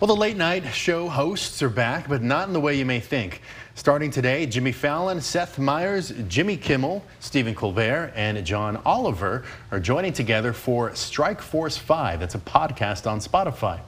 Well, 0.00 0.08
the 0.08 0.16
late 0.16 0.36
night 0.36 0.64
show 0.74 1.08
hosts 1.08 1.62
are 1.62 1.70
back, 1.70 2.08
but 2.08 2.22
not 2.22 2.48
in 2.48 2.52
the 2.52 2.60
way 2.60 2.74
you 2.74 2.84
may 2.84 3.00
think. 3.00 3.40
Starting 3.76 4.10
today, 4.10 4.46
Jimmy 4.46 4.72
Fallon, 4.72 5.20
Seth 5.20 5.58
Meyers, 5.58 6.10
Jimmy 6.28 6.56
Kimmel, 6.56 7.04
Stephen 7.20 7.54
Colbert, 7.54 8.10
and 8.16 8.42
John 8.44 8.80
Oliver 8.86 9.44
are 9.70 9.78
joining 9.78 10.14
together 10.14 10.54
for 10.54 10.94
Strike 10.94 11.42
Force 11.42 11.76
5. 11.76 12.18
That's 12.18 12.34
a 12.34 12.38
podcast 12.38 13.06
on 13.06 13.20
Spotify. 13.20 13.78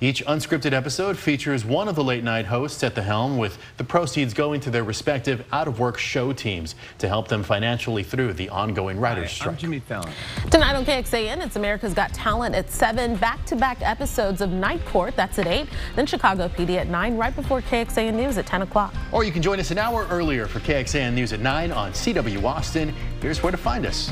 Each 0.00 0.24
unscripted 0.24 0.72
episode 0.72 1.16
features 1.16 1.64
one 1.64 1.86
of 1.86 1.94
the 1.94 2.02
late 2.02 2.24
night 2.24 2.46
hosts 2.46 2.82
at 2.82 2.94
the 2.94 3.02
helm 3.02 3.38
with 3.38 3.58
the 3.76 3.84
proceeds 3.84 4.34
going 4.34 4.60
to 4.60 4.70
their 4.70 4.82
respective 4.82 5.44
out 5.52 5.68
of 5.68 5.78
work 5.78 5.98
show 5.98 6.32
teams 6.32 6.74
to 6.98 7.08
help 7.08 7.28
them 7.28 7.42
financially 7.42 8.02
through 8.02 8.32
the 8.32 8.48
ongoing 8.48 8.98
writer's 8.98 9.30
Hi, 9.30 9.34
strike. 9.34 9.54
I'm 9.54 9.58
Jimmy 9.58 9.78
Fallon. 9.80 10.12
Tonight 10.50 10.74
on 10.74 10.84
KXAN, 10.84 11.44
it's 11.44 11.56
America's 11.56 11.94
Got 11.94 12.12
Talent 12.12 12.54
at 12.54 12.70
7, 12.70 13.16
back-to-back 13.16 13.82
episodes 13.82 14.40
of 14.40 14.50
Night 14.50 14.84
Court, 14.84 15.14
that's 15.14 15.38
at 15.38 15.46
8, 15.46 15.68
then 15.94 16.06
Chicago 16.06 16.48
PD 16.48 16.76
at 16.76 16.88
9, 16.88 17.16
right 17.16 17.34
before 17.34 17.62
KXAN 17.62 18.14
News 18.14 18.36
at 18.36 18.46
10 18.46 18.62
o'clock. 18.62 18.94
Or 19.12 19.22
you 19.22 19.30
can 19.30 19.42
join 19.42 19.60
us 19.60 19.70
an 19.70 19.78
hour 19.78 20.06
earlier 20.10 20.46
for 20.46 20.58
KXAN 20.60 21.14
News 21.14 21.32
at 21.32 21.40
9 21.40 21.70
on 21.70 21.92
CW 21.92 22.42
Austin. 22.42 22.92
Here's 23.20 23.42
where 23.42 23.52
to 23.52 23.58
find 23.58 23.86
us. 23.86 24.10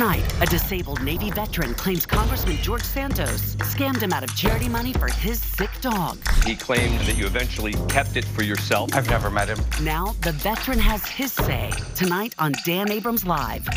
Tonight, 0.00 0.42
a 0.42 0.46
disabled 0.46 1.02
Navy 1.02 1.30
veteran 1.30 1.74
claims 1.74 2.06
Congressman 2.06 2.56
George 2.62 2.84
Santos 2.84 3.54
scammed 3.56 4.00
him 4.00 4.14
out 4.14 4.24
of 4.24 4.34
charity 4.34 4.66
money 4.66 4.94
for 4.94 5.08
his 5.08 5.42
sick 5.42 5.68
dog. 5.82 6.16
He 6.42 6.56
claimed 6.56 6.98
that 7.00 7.18
you 7.18 7.26
eventually 7.26 7.74
kept 7.90 8.16
it 8.16 8.24
for 8.24 8.42
yourself. 8.42 8.94
I've 8.94 9.10
never 9.10 9.28
met 9.28 9.48
him. 9.48 9.58
Now, 9.84 10.14
the 10.22 10.32
veteran 10.32 10.78
has 10.78 11.04
his 11.04 11.34
say. 11.34 11.70
Tonight 11.94 12.34
on 12.38 12.54
Dan 12.64 12.90
Abrams 12.90 13.26
Live. 13.26 13.68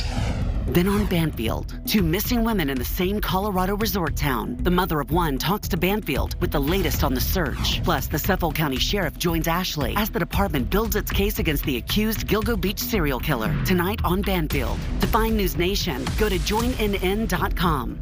Then 0.67 0.87
on 0.87 1.05
Banfield, 1.05 1.79
two 1.85 2.01
missing 2.01 2.43
women 2.43 2.69
in 2.69 2.77
the 2.77 2.85
same 2.85 3.19
Colorado 3.21 3.75
resort 3.75 4.15
town. 4.15 4.57
The 4.61 4.71
mother 4.71 4.99
of 4.99 5.11
one 5.11 5.37
talks 5.37 5.67
to 5.69 5.77
Banfield 5.77 6.39
with 6.41 6.51
the 6.51 6.59
latest 6.59 7.03
on 7.03 7.13
the 7.13 7.21
search. 7.21 7.83
Plus, 7.83 8.07
the 8.07 8.19
Suffolk 8.19 8.55
County 8.55 8.77
Sheriff 8.77 9.17
joins 9.17 9.47
Ashley 9.47 9.93
as 9.95 10.09
the 10.09 10.19
department 10.19 10.69
builds 10.69 10.95
its 10.95 11.11
case 11.11 11.39
against 11.39 11.63
the 11.65 11.77
accused 11.77 12.27
Gilgo 12.27 12.59
Beach 12.59 12.79
serial 12.79 13.19
killer. 13.19 13.53
Tonight 13.65 13.99
on 14.03 14.21
Banfield. 14.21 14.79
To 15.01 15.07
find 15.07 15.37
News 15.37 15.57
Nation, 15.57 16.05
go 16.17 16.29
to 16.29 16.39
joinnn.com. 16.39 17.99